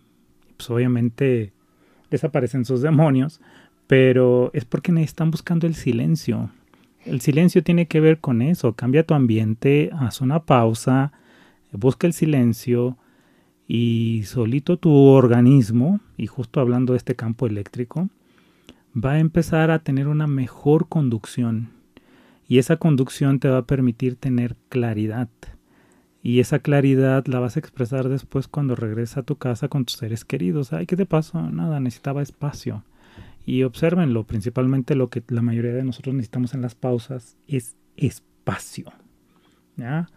[0.57, 1.53] pues obviamente
[2.11, 3.39] desaparecen sus demonios,
[3.87, 6.51] pero es porque están buscando el silencio.
[7.05, 8.73] El silencio tiene que ver con eso.
[8.73, 11.13] Cambia tu ambiente, haz una pausa,
[11.71, 12.97] busca el silencio
[13.67, 18.09] y solito tu organismo, y justo hablando de este campo eléctrico,
[18.95, 21.69] va a empezar a tener una mejor conducción
[22.51, 25.29] y esa conducción te va a permitir tener claridad.
[26.21, 29.95] Y esa claridad la vas a expresar después cuando regresas a tu casa con tus
[29.95, 30.73] seres queridos.
[30.73, 31.49] Ay, ¿qué te pasó?
[31.49, 32.83] Nada, necesitaba espacio.
[33.45, 38.91] Y observenlo, principalmente lo que la mayoría de nosotros necesitamos en las pausas es espacio.
[39.77, 40.09] ¿Ya?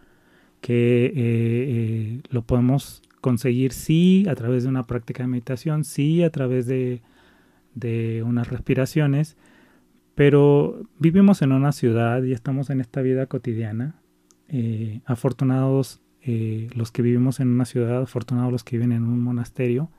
[0.60, 6.24] Que eh, eh, lo podemos conseguir sí a través de una práctica de meditación, sí
[6.24, 7.00] a través de
[7.74, 9.36] de unas respiraciones,
[10.14, 13.96] pero vivimos en una ciudad y estamos en esta vida cotidiana.
[14.48, 19.20] Eh, afortunados eh, los que vivimos en una ciudad, afortunados los que viven en un
[19.20, 19.90] monasterio,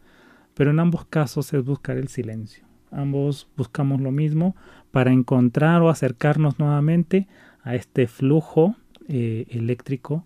[0.54, 2.66] pero en ambos casos es buscar el silencio.
[2.92, 4.56] Ambos buscamos lo mismo
[4.92, 7.28] para encontrar o acercarnos nuevamente
[7.64, 8.76] a este flujo
[9.08, 10.26] eh, eléctrico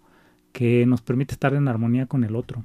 [0.51, 2.63] que nos permite estar en armonía con el otro.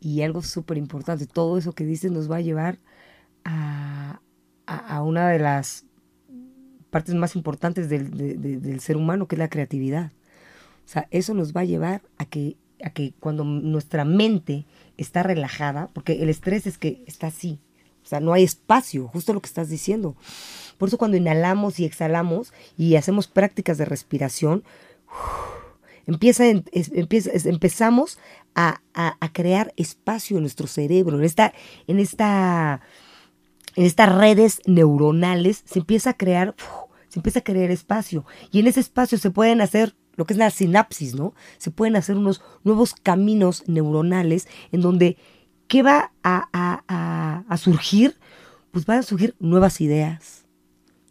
[0.00, 2.78] Y algo súper importante, todo eso que dices nos va a llevar
[3.44, 4.20] a,
[5.02, 5.84] una de las
[6.90, 10.12] partes más importantes del, del, ser humano, que es la creatividad.
[10.84, 15.22] O sea, eso nos va a llevar a que, a que cuando nuestra mente está
[15.22, 17.58] relajada, porque el estrés es que está así,
[18.02, 20.16] o sea, no hay espacio, justo lo que estás diciendo.
[20.78, 24.64] Por eso cuando inhalamos y exhalamos y hacemos prácticas de respiración,
[26.06, 28.18] empieza, empieza empezamos
[28.54, 28.80] a,
[29.32, 31.52] crear espacio en nuestro cerebro, en esta,
[31.86, 32.80] en esta,
[33.76, 36.54] en estas redes neuronales se empieza a crear,
[37.08, 40.38] se empieza a crear espacio y en ese espacio se pueden hacer lo que es
[40.38, 41.34] la sinapsis, ¿no?
[41.58, 45.16] Se pueden hacer unos nuevos caminos neuronales en donde
[45.70, 48.18] ¿qué va a, surgir?
[48.72, 50.44] Pues van a surgir nuevas ideas,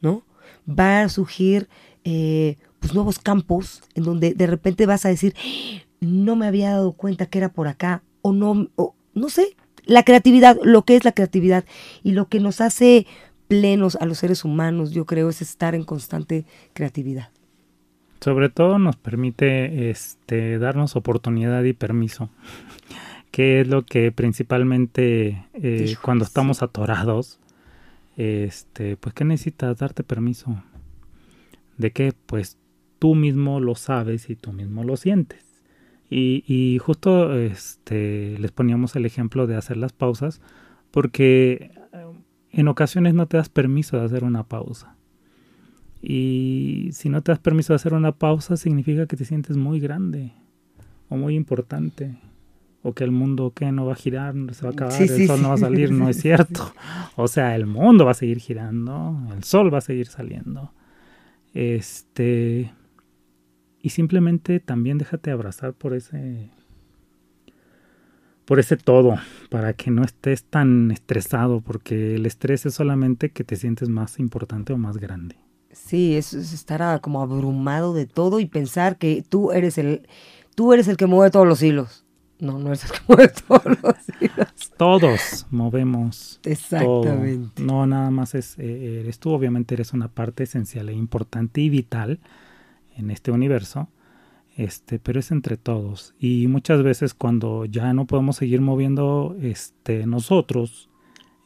[0.01, 0.23] ¿no?
[0.69, 1.69] Va a surgir
[2.03, 5.33] eh, pues, nuevos campos en donde de repente vas a decir,
[6.01, 8.69] no me había dado cuenta que era por acá, o no,
[9.13, 9.55] no sé,
[9.89, 11.65] la creatividad, lo que es la creatividad
[12.03, 13.07] y lo que nos hace
[13.47, 17.29] plenos a los seres humanos, yo creo, es estar en constante creatividad.
[18.21, 22.29] Sobre todo nos permite este, darnos oportunidad y permiso,
[23.31, 27.39] que es lo que principalmente eh, cuando estamos atorados,
[28.15, 29.77] este, pues ¿qué necesitas?
[29.77, 30.61] Darte permiso.
[31.77, 32.13] ¿De qué?
[32.27, 32.59] Pues
[32.99, 35.48] tú mismo lo sabes y tú mismo lo sientes.
[36.09, 40.41] Y, justo este, les poníamos el ejemplo de hacer las pausas,
[40.89, 42.05] porque eh,
[42.51, 44.95] en ocasiones no te das permiso de hacer una pausa.
[46.01, 49.79] Y si no te das permiso de hacer una pausa, significa que te sientes muy
[49.79, 50.33] grande
[51.09, 52.17] o muy importante.
[52.81, 55.41] O que el mundo que no va a girar, se va a acabar, el sol
[55.41, 56.73] no va a salir, no es cierto.
[57.17, 60.71] O sea, el mundo va a seguir girando, el sol va a seguir saliendo.
[61.53, 62.71] Este.
[63.81, 66.49] Y simplemente también déjate abrazar por ese.
[68.45, 69.15] Por ese todo,
[69.49, 74.17] para que no estés tan estresado, porque el estrés es solamente que te sientes más
[74.19, 75.35] importante o más grande.
[75.71, 80.07] Sí, es, estar como abrumado de todo y pensar que tú eres el,
[80.55, 82.05] tú eres el que mueve todos los hilos.
[82.39, 84.71] No, no eres el que mueve todos los hilos.
[84.77, 86.39] Todos movemos.
[86.43, 87.61] Exactamente.
[87.61, 91.69] No, nada más es, eh, eres tú, obviamente eres una parte esencial e importante y
[91.69, 92.19] vital
[92.99, 93.89] en este universo,
[94.55, 96.13] este, pero es entre todos.
[96.19, 100.89] Y muchas veces cuando ya no podemos seguir moviendo este, nosotros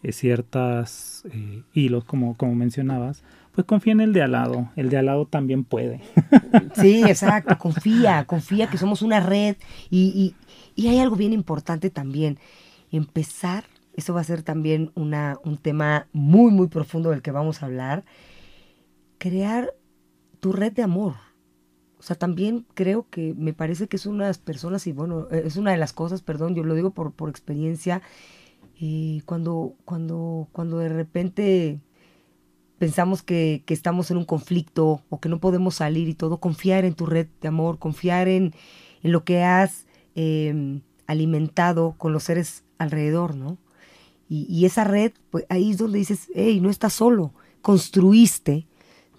[0.02, 4.72] eh, ciertas eh, hilos, como, como mencionabas, pues confía en el de al lado.
[4.76, 6.02] El de al lado también puede.
[6.76, 7.58] Sí, exacto.
[7.58, 9.58] Confía, confía que somos una red.
[9.90, 10.36] Y,
[10.76, 12.38] y, y hay algo bien importante también
[12.92, 13.64] empezar,
[13.96, 17.66] eso va a ser también una, un tema muy, muy profundo del que vamos a
[17.66, 18.06] hablar,
[19.18, 19.74] crear
[20.40, 21.16] tu red de amor.
[22.04, 25.30] O sea, también creo que me parece que es una de las personas, y bueno,
[25.32, 28.02] eh, es una de las cosas, perdón, yo lo digo por, por experiencia,
[28.78, 31.80] y cuando, cuando, cuando de repente
[32.78, 36.84] pensamos que, que, estamos en un conflicto o que no podemos salir y todo, confiar
[36.84, 38.54] en tu red de amor, confiar en,
[39.02, 43.58] en lo que has em, alimentado con los seres alrededor, ¿no?
[44.28, 48.66] Y, esa red, pues ahí es donde dices, hey, no estás solo, construiste,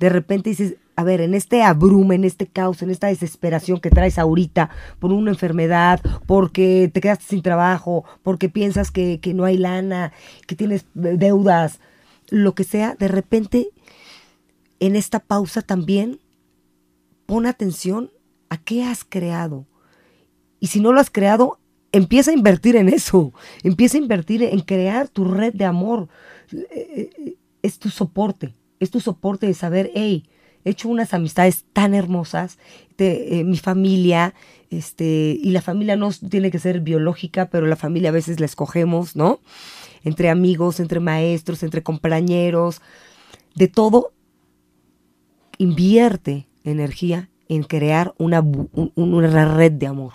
[0.01, 3.91] de repente dices, a ver, en este abrume, en este caos, en esta desesperación que
[3.91, 9.45] traes ahorita por una enfermedad, porque te quedaste sin trabajo, porque piensas que, que no
[9.45, 10.13] hay lana,
[10.47, 11.81] que tienes deudas,
[12.31, 13.69] lo que sea, de repente
[14.81, 16.21] en esta pausa también
[17.27, 18.11] pon atención
[18.49, 19.67] a qué has creado.
[20.61, 21.59] Y si no lo has creado,
[21.93, 26.09] empieza a invertir en eso, empieza a invertir en crear tu red de amor.
[26.53, 30.25] Eh, eh, es tu soporte, es tu soporte de saber, hey,
[30.65, 32.59] he hecho unas amistades tan hermosas,
[32.99, 34.35] eh, mi familia,
[34.71, 38.47] este, y la familia no tiene que ser biológica, pero la familia a veces la
[38.47, 39.41] escogemos, ¿no?
[40.03, 42.81] Entre amigos, entre maestros, entre compañeros,
[43.55, 44.13] de todo,
[45.59, 48.43] invierte energía en crear una,
[48.95, 50.13] una red de amor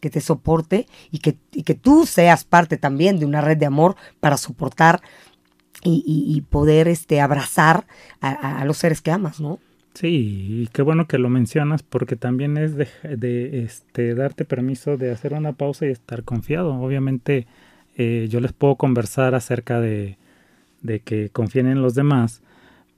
[0.00, 3.96] que te soporte y que, que tú seas parte también de una red de amor
[4.20, 5.00] para soportar
[5.82, 7.86] y, poder este, abrazar
[8.20, 9.58] a, los seres que amas, ¿no?
[9.94, 15.12] Sí, y qué bueno que lo mencionas porque también es de, este, darte permiso de
[15.12, 16.74] hacer una pausa y estar confiado.
[16.74, 17.46] Obviamente
[17.96, 20.18] eh, yo les puedo conversar acerca de,
[21.04, 22.42] que confíen en los demás,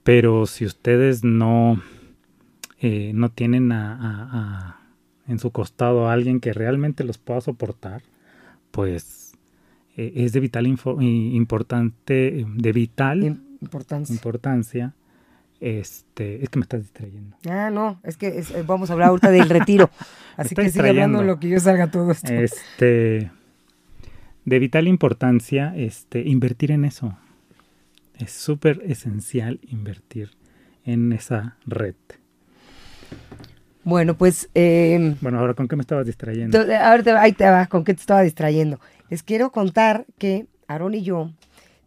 [0.02, 1.80] pero si ustedes no,
[2.80, 4.80] eh, no tienen a
[5.28, 8.02] en su costado a alguien que realmente los pueda soportar,
[8.70, 9.34] pues
[9.96, 13.24] eh, es de vital importante, de vital
[13.60, 14.14] importancia.
[14.14, 14.94] importancia
[15.60, 17.36] Este, es que me estás distrayendo.
[17.48, 19.90] Ah, no, es que es- eh, vamos a hablar ahorita del retiro.
[20.36, 22.30] Así que sigue hablando lo que yo salga todo esto.
[22.32, 23.30] Este,
[24.44, 27.16] de vital importancia, este, invertir en eso.
[28.18, 30.30] Es súper esencial invertir
[30.84, 31.94] en esa red.
[33.84, 36.58] Bueno, pues eh, Bueno, ahora, ¿con qué me estabas distrayendo?
[36.60, 38.80] ahora te- ahí te va, con qué te estaba distrayendo.
[39.10, 41.32] Les quiero contar que Aarón y yo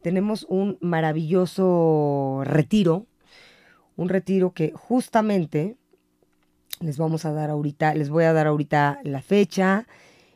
[0.02, 3.06] tenemos un maravilloso retiro,
[4.00, 5.76] un retiro que justamente
[6.80, 9.86] les vamos a dar ahorita, les voy a dar ahorita la fecha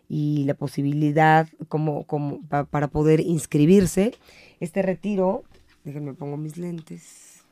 [0.09, 4.13] y la posibilidad como, como pa- para poder inscribirse.
[4.59, 5.43] Este retiro,
[5.85, 7.43] déjenme pongo mis lentes.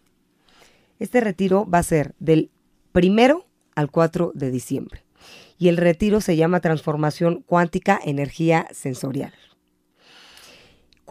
[1.00, 2.50] Este retiro va a ser del
[2.92, 3.46] primero
[3.76, 5.04] al 4 de diciembre.
[5.58, 9.34] Y el retiro se llama Transformación Cuántica Energía Sensorial.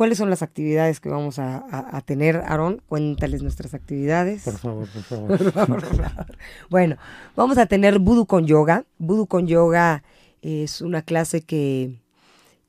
[0.00, 2.80] ¿Cuáles son las actividades que vamos a, a- a tener, Aarón?
[2.88, 4.44] Cuéntales nuestras actividades.
[4.44, 4.88] Por favor,
[5.68, 6.26] por favor.
[6.70, 6.96] Bueno,
[7.36, 8.86] vamos a tener Voodoo con Yoga.
[8.96, 10.02] Voodoo con Yoga
[10.40, 11.96] es una clase que,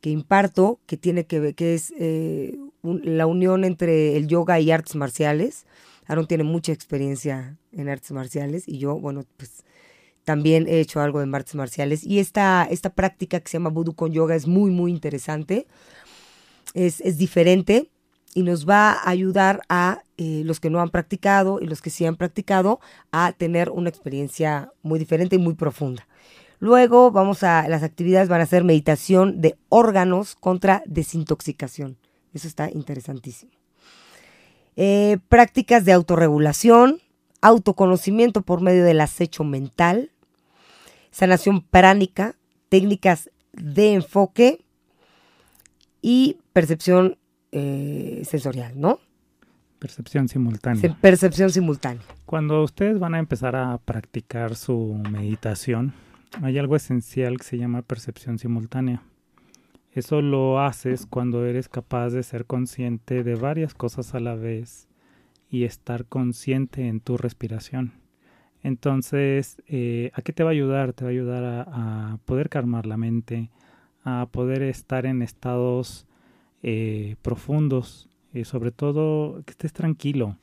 [0.02, 4.60] que imparto, que tiene que ver, que es eh, un- la unión entre el yoga
[4.60, 5.66] y artes marciales.
[6.08, 9.64] Aaron tiene mucha experiencia en artes marciales y yo, bueno, pues
[10.26, 12.04] también he hecho algo de artes marciales.
[12.04, 15.66] Y esta, esta práctica que se llama Voodoo con Yoga es muy, muy interesante.
[16.74, 17.90] Es, es diferente
[18.34, 21.90] y nos va a ayudar a eh, los que no han practicado y los que
[21.90, 22.80] sí han practicado
[23.12, 26.08] a tener una experiencia muy diferente y muy profunda.
[26.60, 31.98] Luego vamos a, las actividades van a ser meditación de órganos contra desintoxicación.
[32.34, 33.52] Eso está interesantísimo.
[34.76, 37.02] Eh, prácticas de autorregulación,
[37.42, 40.12] autoconocimiento por medio del acecho mental,
[41.10, 42.36] sanación pránica,
[42.70, 44.62] técnicas de enfoque
[46.02, 47.18] y percepción
[47.52, 49.00] eh, sensorial, ¿no?
[49.80, 50.98] Percepción simultánea.
[51.02, 52.04] Percepción simultánea.
[52.26, 55.94] Cuando ustedes van a empezar a practicar su meditación,
[56.42, 59.02] hay algo esencial que se llama percepción simultánea.
[59.92, 64.88] Eso lo haces cuando eres capaz de ser consciente de varias cosas a la vez
[65.50, 67.94] y estar consciente en tu respiración.
[68.64, 70.94] Entonces, eh, ¿a qué te va a ayudar?
[70.94, 73.50] Te va a ayudar a, a poder calmar la mente,
[74.06, 76.06] a poder estar en estados
[76.64, 80.38] eh, profundos, y sobre todo que estés tranquilo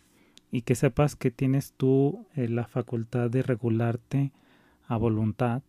[0.50, 4.32] y que sepas que tienes tú eh, la facultad de regularte
[4.86, 5.62] a voluntad.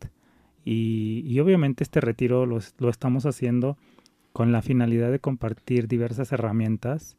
[0.65, 3.77] Y, y obviamente este retiro lo, lo estamos haciendo
[4.33, 7.17] con la finalidad de compartir diversas herramientas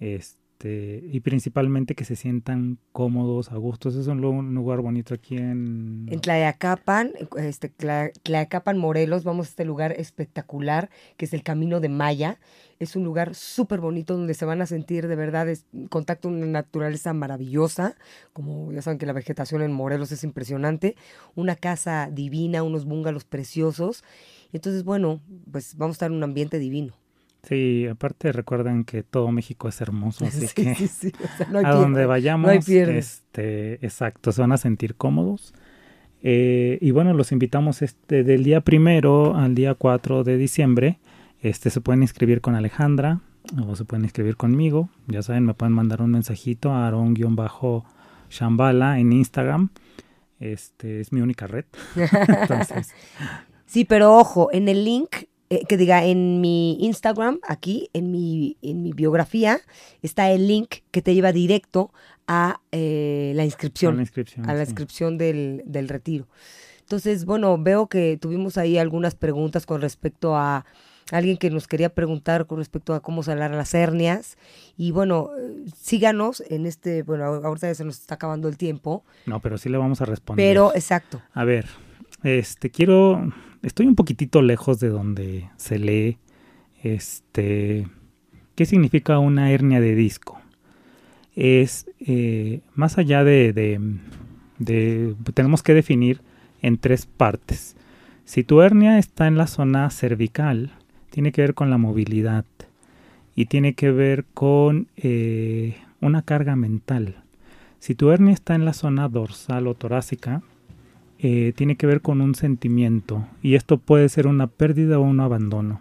[0.00, 3.94] este, y principalmente que se sientan cómodos, a gustos.
[3.94, 6.06] Es un, lu- un lugar bonito aquí en...
[6.10, 11.80] En Tlayacapan, este, Tla- Tlayacapan, Morelos, vamos a este lugar espectacular que es el Camino
[11.80, 12.38] de Maya.
[12.78, 15.48] Es un lugar súper bonito donde se van a sentir de verdad
[15.88, 17.96] contacto con una naturaleza maravillosa.
[18.32, 20.96] Como ya saben que la vegetación en Morelos es impresionante.
[21.34, 24.04] Una casa divina, unos bungalows preciosos.
[24.52, 26.94] Entonces, bueno, pues vamos a estar en un ambiente divino.
[27.42, 31.48] Sí, aparte recuerden que todo México es hermoso, así Sí, que sí, sí, o sea,
[31.50, 35.54] no hay a donde vayamos, este, exacto, se van a sentir cómodos.
[36.22, 40.98] Eh, y bueno, los invitamos este del día primero al día 4 de diciembre.
[41.40, 43.20] Este se pueden inscribir con Alejandra
[43.66, 44.90] o se pueden inscribir conmigo.
[45.06, 49.70] Ya saben, me pueden mandar un mensajito a Aaron-Shambhala en Instagram.
[50.40, 51.64] Este es mi única red.
[51.96, 52.92] Entonces,
[53.70, 58.56] Sí, pero ojo, en el link, eh, que diga en mi Instagram, aquí, en mi,
[58.62, 59.60] en mi biografía,
[60.02, 61.92] está el link que te lleva directo
[62.26, 64.48] a eh, la inscripción, la inscripción.
[64.48, 64.70] a la sí.
[64.70, 66.28] inscripción del, del retiro.
[66.82, 70.64] Entonces, bueno, veo que tuvimos ahí algunas preguntas con respecto a
[71.12, 74.36] alguien que nos quería preguntar con respecto a cómo sanar las hernias.
[74.76, 75.30] Y bueno,
[75.76, 79.68] síganos en este, bueno, ahorita ya se nos está acabando el tiempo, No, pero sí
[79.68, 80.44] le vamos a responder.
[80.44, 81.20] pero exacto.
[81.34, 81.66] A ver,
[82.22, 83.32] este quiero.
[83.62, 86.16] Estoy un poquitito lejos de donde se lee.
[86.82, 87.86] Este.
[88.54, 90.40] ¿Qué significa una hernia de disco?
[91.34, 93.52] Es eh, más allá de,
[94.58, 96.20] de, Tenemos que definir
[96.62, 97.76] en tres partes.
[98.24, 100.72] Si tu hernia está en la zona cervical,
[101.10, 102.44] tiene que ver con la movilidad
[103.34, 107.22] y tiene que ver con eh, una carga mental.
[107.78, 110.42] Si tu hernia está en la zona dorsal o torácica,
[111.22, 115.20] eh, tiene que ver con un sentimiento y esto puede ser una pérdida o un
[115.20, 115.80] abandono.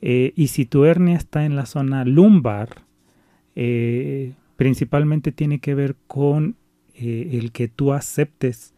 [0.00, 2.82] Eh, y si tu hernia está en la zona lumbar,
[3.54, 6.56] eh, principalmente tiene que ver con
[6.94, 8.74] el que tú aceptes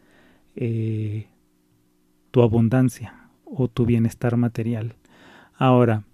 [0.54, 4.94] tu abundancia o tu bienestar material.
[5.56, 6.04] Ahora,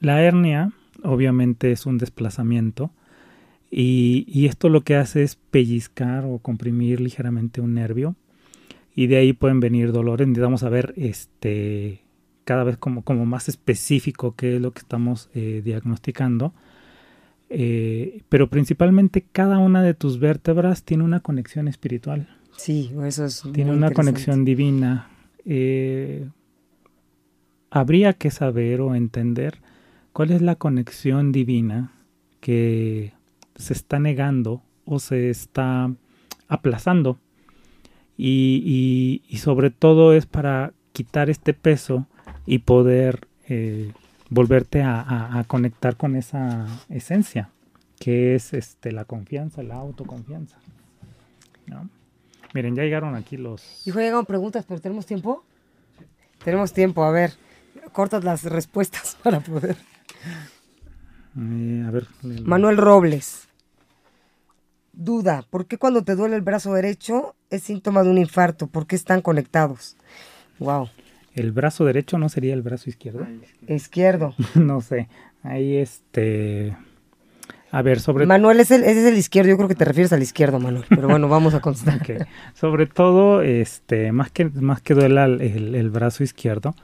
[0.00, 2.90] la hernia obviamente es un desplazamiento
[3.70, 8.14] Y, esto lo que hace es pellizcar o comprimir ligeramente un nervio.
[8.96, 10.26] Y de ahí pueden venir dolores.
[10.26, 12.00] Necesitamos saber este,
[12.44, 16.54] cada vez como, como más específico qué es lo que estamos eh, diagnosticando.
[17.48, 22.28] Eh, pero principalmente cada una de tus vértebras tiene una conexión espiritual.
[22.56, 23.42] Sí, eso es.
[23.52, 25.10] Tiene una conexión divina.
[25.44, 26.26] Eh,
[27.70, 29.58] habría que saber o entender
[30.12, 31.92] cuál es la conexión divina
[32.40, 33.12] que
[33.56, 35.92] se está negando o se está
[36.48, 37.18] aplazando.
[38.16, 42.06] Y, y, sobre todo es para quitar este peso
[42.46, 43.92] y poder eh,
[44.30, 47.50] volverte a, conectar con esa esencia,
[47.98, 50.56] que es este, la confianza, la autoconfianza.
[52.54, 53.86] Miren, ya llegaron aquí los...
[53.86, 55.44] Hijo, llegaron preguntas, pero ¿tenemos tiempo?
[56.42, 57.32] Tenemos tiempo, a ver,
[57.92, 59.76] cortas las respuestas para poder...
[61.38, 62.06] Eh, a ver.
[62.22, 63.48] Manuel Robles.
[64.94, 68.66] Duda, ¿por qué cuando te duele el brazo derecho es síntoma de un infarto?
[68.66, 69.96] ¿Por qué están conectados?
[70.58, 70.88] Wow.
[71.34, 73.26] ¿El brazo derecho no sería el brazo izquierdo?
[73.68, 74.34] Izquierdo.
[74.54, 75.08] no sé.
[75.42, 76.76] Ahí este...
[77.72, 78.26] A ver, sobre...
[78.26, 80.84] Manuel, es el, ese es el izquierdo, yo creo que te refieres al izquierdo, Manuel,
[80.88, 82.00] pero bueno, vamos a constatar.
[82.00, 82.18] okay.
[82.54, 86.74] Sobre todo, este, más que, más que duela el, el, brazo izquierdo,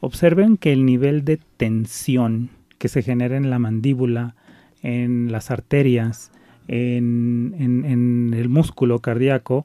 [0.00, 4.34] observen que el nivel de tensión que se genera en la mandíbula,
[4.82, 6.32] en las arterias,
[6.68, 9.64] en, en, el músculo cardíaco,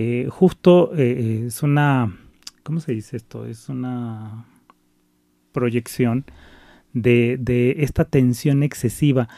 [0.00, 2.16] eh, justo eh, es una,
[2.62, 3.46] ¿cómo se dice esto?
[3.46, 4.46] Es una
[5.50, 6.24] proyección
[6.92, 9.28] de, de, esta tensión excesiva.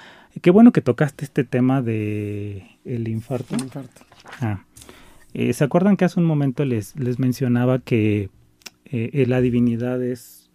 [0.42, 3.56] Qué bueno que tocaste este tema de el infarto.
[4.42, 4.64] Ah.
[5.32, 8.28] Eh, ¿Se acuerdan que hace un momento les, les mencionaba que
[8.90, 10.50] la divinidad es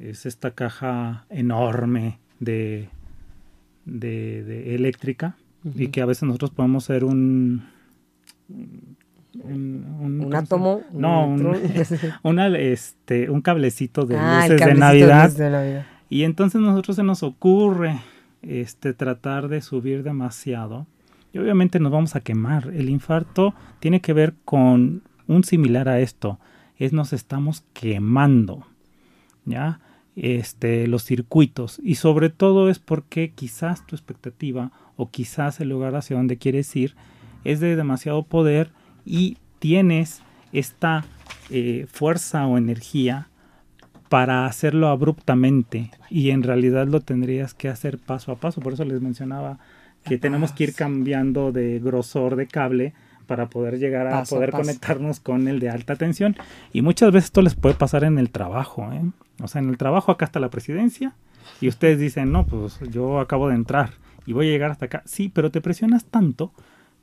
[0.00, 2.90] es esta caja enorme de,
[3.86, 7.64] de, eléctrica y que a veces nosotros podemos ser un
[9.44, 11.56] un, átomo no un,
[12.22, 17.98] una, este un cablecito de ah, luces de Navidad, y entonces nosotros se nos ocurre
[18.42, 20.86] este tratar de subir demasiado.
[21.32, 22.68] Y obviamente nos vamos a quemar.
[22.68, 26.38] El infarto tiene que ver con un similar a esto.
[26.78, 28.66] Es nos estamos quemando
[29.44, 29.80] ya
[30.14, 31.80] este, los circuitos.
[31.82, 36.74] Y sobre todo es porque quizás tu expectativa o quizás el lugar hacia donde quieres
[36.76, 36.94] ir
[37.44, 38.72] es de demasiado poder
[39.06, 40.20] y tienes
[40.52, 41.04] esta
[41.48, 43.28] eh, fuerza o energía
[44.08, 48.60] para hacerlo abruptamente y en realidad lo tendrías que hacer paso a paso.
[48.60, 49.58] Por eso les mencionaba
[50.04, 52.94] que tenemos que ir cambiando de grosor de cable
[53.26, 56.36] para poder llegar a poder conectarnos con el de alta tensión.
[56.72, 58.92] Y muchas veces esto les puede pasar en el trabajo.
[58.92, 59.02] ¿eh?
[59.42, 61.14] O sea, en el trabajo acá está la presidencia
[61.60, 63.90] y ustedes dicen, no, pues yo acabo de entrar
[64.26, 65.02] y voy a llegar hasta acá.
[65.04, 66.52] Sí, pero te presionas tanto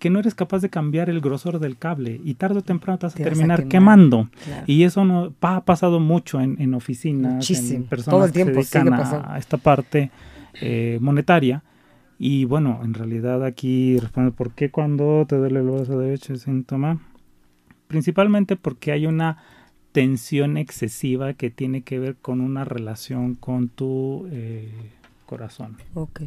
[0.03, 3.05] que no eres capaz de cambiar el grosor del cable y tarde o temprano te
[3.05, 4.27] vas a terminar quemando.
[4.67, 9.37] Y eso no ha pasado mucho en, en oficinas, en personas que se dedican a,
[9.37, 10.11] esta parte
[10.55, 11.63] eh, monetaria
[12.19, 16.41] y bueno, en realidad aquí responde, ¿por qué cuando te duele el brazo derecho es
[16.41, 16.99] síntoma?
[17.87, 19.37] Principalmente porque hay una
[19.93, 24.69] tensión excesiva que tiene que ver con una relación con tu eh,
[25.27, 25.77] corazón.
[25.93, 26.23] Ok.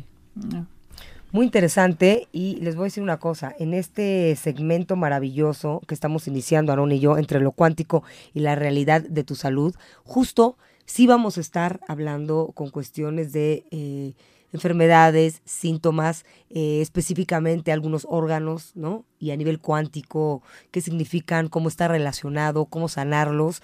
[1.32, 6.28] Muy interesante y les voy a decir una cosa, en este segmento maravilloso que estamos
[6.28, 9.74] iniciando Aaron y yo entre lo cuántico y la realidad de tu salud,
[10.04, 10.56] justo
[10.86, 13.64] sí vamos a estar hablando con cuestiones de...
[13.70, 14.14] Eh,
[14.52, 19.04] enfermedades, síntomas, eh, específicamente algunos órganos, ¿no?
[19.18, 23.62] Y a nivel cuántico, qué significan, cómo está relacionado, cómo sanarlos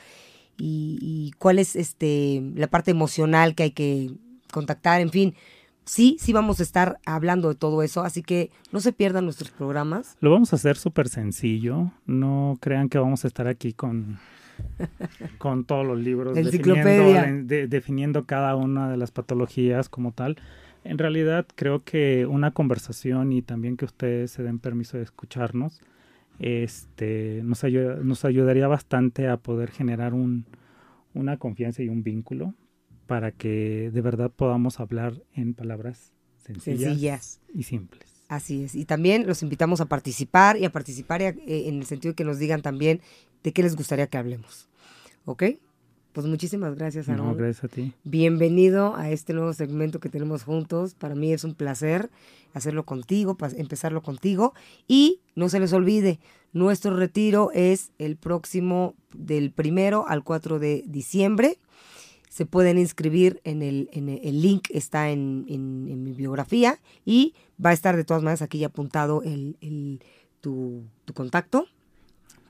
[0.59, 4.11] y, cuál es este la parte emocional que hay que
[4.53, 5.35] contactar, en fin.
[5.85, 9.51] Sí, sí vamos a estar hablando de todo eso, así que no se pierdan nuestros
[9.51, 10.17] programas.
[10.21, 14.19] Lo vamos a hacer súper sencillo, no crean que vamos a estar aquí con
[15.39, 20.37] con todos los libros definiendo, definiendo cada una de las patologías como tal.
[20.85, 25.81] En realidad creo que una conversación y también que ustedes se den permiso de escucharnos
[26.39, 30.45] este, nos, nos ayudaría bastante a poder generar un,
[31.15, 32.55] una confianza y un vínculo
[33.13, 36.15] para que de verdad podamos hablar en palabras
[36.47, 38.09] sencillas, y simples.
[38.29, 38.75] Así es.
[38.75, 42.25] Y también los invitamos a participar y a participar eh, en el sentido de que
[42.25, 43.03] nos digan también
[43.43, 44.71] de qué les gustaría que hablemos.
[45.27, 45.43] ¿Ok?
[46.15, 47.27] Pues muchísimas gracias, Aaron.
[47.27, 47.93] No, gracias a ti.
[48.03, 50.95] Bienvenido a este nuevo segmento que tenemos juntos.
[50.95, 52.09] Para mí es un placer
[52.55, 54.55] hacerlo contigo, empezarlo contigo.
[54.89, 56.19] Y no se les olvide,
[56.55, 61.59] nuestro retiro es el próximo del primero al 4 de diciembre.
[62.33, 67.71] Se pueden inscribir en el, en el, link, está en, en, mi biografía y va
[67.71, 70.01] a estar de todas maneras aquí apuntado el, el
[70.41, 71.67] tu, tu contacto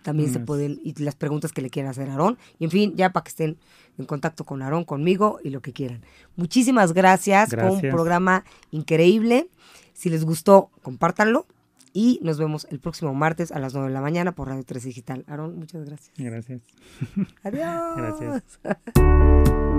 [0.03, 2.39] también se pueden, y las preguntas que le quieran hacer a Aarón.
[2.59, 3.57] Y en fin, ya para que estén
[3.99, 6.03] en contacto con Aarón, conmigo y lo que quieran.
[6.37, 7.81] Muchísimas gracias, gracias.
[7.81, 9.49] Fue un programa increíble.
[9.95, 11.47] Si les gustó, compártanlo.
[11.95, 14.83] Y nos vemos el próximo martes a las 9 de la mañana por Radio 3
[14.83, 15.25] Digital.
[15.29, 16.13] Aarón, muchas gracias.
[16.17, 16.63] Gracias.
[17.43, 17.97] Adiós.
[17.97, 18.59] Gracias.